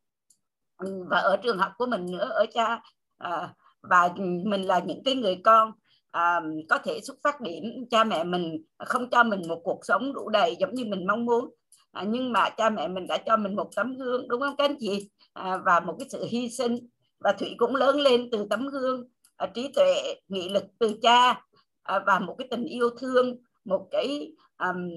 Ừ, 0.79 1.05
và 1.11 1.19
ở 1.19 1.37
trường 1.43 1.59
học 1.59 1.73
của 1.79 1.87
mình 1.87 2.07
nữa 2.07 2.29
ở 2.31 2.47
cha 2.55 2.81
à, 3.19 3.55
và 3.83 4.09
mình 4.45 4.63
là 4.63 4.79
những 4.79 5.03
cái 5.05 5.15
người 5.15 5.41
con 5.45 5.73
à, 6.11 6.41
có 6.69 6.79
thể 6.79 7.01
xuất 7.01 7.17
phát 7.23 7.41
điểm 7.41 7.65
cha 7.91 8.05
mẹ 8.05 8.25
mình 8.25 8.65
không 8.79 9.11
cho 9.11 9.25
mình 9.25 9.43
một 9.49 9.61
cuộc 9.65 9.81
sống 9.83 10.13
đủ 10.15 10.29
đầy 10.29 10.57
giống 10.61 10.75
như 10.75 10.85
mình 10.85 11.07
mong 11.07 11.27
muốn. 11.27 11.51
À, 11.93 12.05
nhưng 12.09 12.33
mà 12.33 12.51
cha 12.51 12.71
mẹ 12.71 12.89
mình 12.89 13.07
đã 13.07 13.19
cho 13.27 13.37
mình 13.37 13.57
một 13.57 13.71
tấm 13.77 13.97
gương 13.99 14.29
đúng 14.29 14.41
không 14.41 14.57
các 14.57 14.65
anh 14.65 14.77
chị? 14.81 15.11
À, 15.33 15.57
và 15.65 15.81
một 15.81 15.97
cái 15.99 16.09
sự 16.11 16.27
hy 16.31 16.51
sinh 16.51 16.79
và 17.25 17.33
thủy 17.33 17.55
cũng 17.59 17.77
lớn 17.77 18.01
lên 18.01 18.29
từ 18.33 18.47
tấm 18.51 18.69
gương 18.69 19.09
à, 19.37 19.47
trí 19.55 19.73
tuệ 19.75 20.15
nghị 20.29 20.49
lực 20.49 20.65
từ 20.79 20.99
cha 21.03 21.43
à, 21.83 21.99
và 22.07 22.19
một 22.19 22.35
cái 22.39 22.49
tình 22.51 22.65
yêu 22.65 22.91
thương 22.99 23.37
một 23.65 23.89
cái 23.91 24.33
um, 24.59 24.91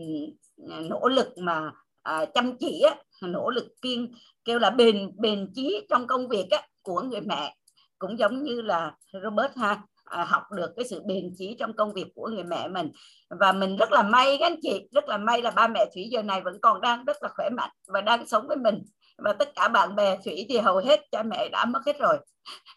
nỗ 0.90 1.08
lực 1.08 1.38
mà 1.38 1.72
à, 2.04 2.26
chăm 2.26 2.58
chỉ 2.58 2.82
á, 2.82 2.96
nỗ 3.22 3.50
lực 3.50 3.66
kiên 3.82 4.14
kêu 4.46 4.60
là 4.60 4.70
bền 4.70 5.12
bền 5.18 5.52
chí 5.56 5.86
trong 5.90 6.08
công 6.08 6.28
việc 6.28 6.48
á, 6.52 6.68
của 6.82 7.02
người 7.02 7.22
mẹ. 7.22 7.56
Cũng 8.00 8.20
giống 8.20 8.44
như 8.44 8.62
là 8.62 8.96
Robert 9.24 9.56
ha 9.56 9.82
à, 10.06 10.26
học 10.26 10.44
được 10.52 10.74
cái 10.76 10.86
sự 10.86 11.02
bền 11.06 11.34
chí 11.38 11.56
trong 11.60 11.74
công 11.74 11.94
việc 11.94 12.08
của 12.16 12.28
người 12.28 12.44
mẹ 12.44 12.68
mình. 12.68 12.92
Và 13.30 13.52
mình 13.52 13.78
rất 13.78 13.92
là 13.92 14.04
may 14.04 14.38
các 14.40 14.46
anh 14.46 14.60
chị 14.62 14.88
rất 14.92 15.10
là 15.10 15.18
may 15.18 15.42
là 15.42 15.52
ba 15.52 15.68
mẹ 15.68 15.86
thủy 15.94 16.08
giờ 16.12 16.22
này 16.22 16.42
vẫn 16.42 16.62
còn 16.62 16.82
đang 16.82 17.06
rất 17.06 17.18
là 17.24 17.30
khỏe 17.36 17.50
mạnh 17.50 17.72
và 17.88 18.02
đang 18.02 18.28
sống 18.28 18.48
với 18.48 18.58
mình 18.58 18.84
và 19.18 19.34
tất 19.34 19.56
cả 19.56 19.68
bạn 19.68 19.96
bè 19.96 20.18
thủy 20.26 20.46
thì 20.50 20.58
hầu 20.58 20.78
hết 20.78 21.00
cha 21.12 21.24
mẹ 21.24 21.50
đã 21.50 21.66
mất 21.66 21.80
hết 21.86 22.00
rồi. 22.00 22.18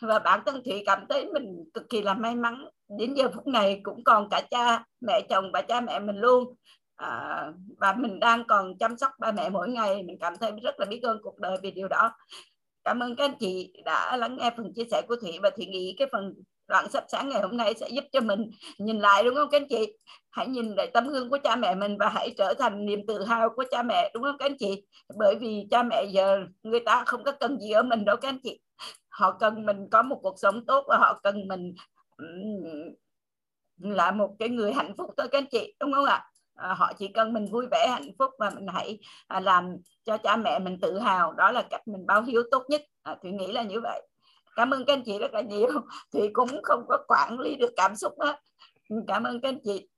Và 0.01 0.19
bản 0.19 0.41
thân 0.47 0.63
thủy 0.65 0.83
cảm 0.87 1.07
thấy 1.09 1.27
mình 1.27 1.65
cực 1.75 1.89
kỳ 1.89 2.03
là 2.03 2.15
may 2.15 2.35
mắn. 2.35 2.65
Đến 2.99 3.15
giờ 3.15 3.31
phút 3.35 3.47
này 3.47 3.81
cũng 3.83 4.05
còn 4.05 4.29
cả 4.31 4.41
cha 4.51 4.85
mẹ 5.01 5.21
chồng 5.21 5.53
và 5.53 5.63
cha 5.63 5.81
mẹ 5.81 5.99
mình 5.99 6.17
luôn. 6.17 6.55
À, 6.97 7.47
và 7.79 7.93
mình 7.93 8.21
đang 8.21 8.45
còn 8.47 8.79
chăm 8.79 8.97
sóc 8.99 9.13
ba 9.19 9.33
mẹ 9.33 9.51
mỗi 9.51 9.69
ngày. 9.69 10.03
Mình 10.03 10.17
cảm 10.21 10.37
thấy 10.37 10.53
rất 10.63 10.81
là 10.81 10.87
biết 10.87 11.01
ơn 11.03 11.19
cuộc 11.23 11.39
đời 11.39 11.57
vì 11.63 11.71
điều 11.71 11.89
đó 11.89 12.13
cảm 12.85 13.01
ơn 13.01 13.17
các 13.17 13.25
anh 13.25 13.39
chị 13.41 13.73
đã 13.85 14.17
lắng 14.17 14.37
nghe 14.37 14.51
phần 14.57 14.73
chia 14.75 14.85
sẻ 14.91 15.03
của 15.09 15.17
thủy 15.17 15.39
và 15.43 15.51
thủy 15.51 15.67
nghĩ 15.67 15.95
cái 15.99 16.09
phần 16.13 16.35
đoạn 16.69 16.91
sắp 16.91 17.05
sáng 17.09 17.29
ngày 17.29 17.43
hôm 17.43 17.57
nay 17.57 17.75
sẽ 17.75 17.89
giúp 17.89 18.05
cho 18.13 18.21
mình 18.21 18.51
nhìn 18.79 18.99
lại 18.99 19.25
đúng 19.25 19.35
không 19.35 19.49
các 19.51 19.61
anh 19.61 19.69
chị? 19.69 19.97
Hãy 20.31 20.47
nhìn 20.47 20.75
lại 20.75 20.91
tấm 20.95 21.09
gương 21.09 21.31
của 21.31 21.39
cha 21.45 21.57
mẹ 21.57 21.75
mình 21.75 21.97
và 21.99 22.09
hãy 22.09 22.35
trở 22.39 22.55
thành 22.59 22.87
niềm 22.87 23.01
tự 23.07 23.25
hào 23.25 23.51
của 23.51 23.65
cha 23.71 23.83
mẹ 23.83 24.11
đúng 24.15 24.23
không 24.23 24.39
các 24.39 24.47
anh 24.47 24.57
chị? 24.59 24.87
Bởi 25.19 25.35
vì 25.41 25.67
cha 25.71 25.83
mẹ 25.83 26.05
giờ 26.05 26.39
người 26.63 26.81
ta 26.81 27.05
không 27.07 27.25
có 27.25 27.33
cần 27.33 27.59
gì 27.61 27.71
ở 27.71 27.83
mình 27.83 28.05
đâu 28.05 28.17
các 28.17 28.29
anh 28.29 28.39
chị. 28.43 28.61
Họ 29.09 29.37
cần 29.41 29.67
mình 29.67 29.89
có 29.91 30.03
một 30.03 30.19
cuộc 30.23 30.39
sống 30.39 30.67
tốt 30.67 30.85
và 30.89 30.97
họ 30.99 31.21
cần 31.23 31.49
mình 31.49 31.75
là 33.79 34.11
một 34.11 34.37
cái 34.39 34.49
người 34.49 34.73
hạnh 34.73 34.95
phúc 34.99 35.11
thôi 35.17 35.29
các 35.33 35.39
anh 35.39 35.47
chị 35.51 35.75
đúng 35.81 35.93
không 35.93 36.05
ạ? 36.05 36.15
à, 36.15 36.30
À, 36.61 36.75
họ 36.75 36.93
chỉ 36.99 37.09
cần 37.09 37.33
mình 37.33 37.47
vui 37.47 37.67
vẻ 37.71 37.87
hạnh 37.89 38.11
phúc 38.19 38.31
và 38.39 38.51
mình 38.51 38.67
hãy 38.67 38.99
à, 39.27 39.41
làm 39.41 39.77
cho 40.05 40.17
cha 40.17 40.37
mẹ 40.37 40.59
mình 40.59 40.81
tự 40.81 40.99
hào. 40.99 41.33
Đó 41.33 41.51
là 41.51 41.63
cách 41.71 41.89
mình 41.89 42.07
báo 42.07 42.23
hiếu 42.23 42.43
tốt 42.51 42.63
nhất. 42.69 42.83
À, 43.03 43.17
thủy 43.23 43.33
nghĩ 43.33 43.53
là 43.53 43.63
như 43.63 43.81
vậy. 43.81 44.03
Cảm 44.57 44.71
ơn 44.71 44.85
các 44.85 44.93
anh 44.93 45.03
chị 45.05 45.19
rất 45.19 45.33
là 45.35 45.41
nhiều. 45.41 45.69
Thì 46.13 46.21
cũng 46.33 46.63
không 46.63 46.85
có 46.89 46.99
quản 47.09 47.39
lý 47.39 47.57
được 47.57 47.73
cảm 47.77 47.97
xúc 47.97 48.13
đó 48.19 48.37
cảm 49.07 49.25
ơn 49.25 49.41
các 49.41 49.49
anh 49.49 49.59
chị. 49.65 49.89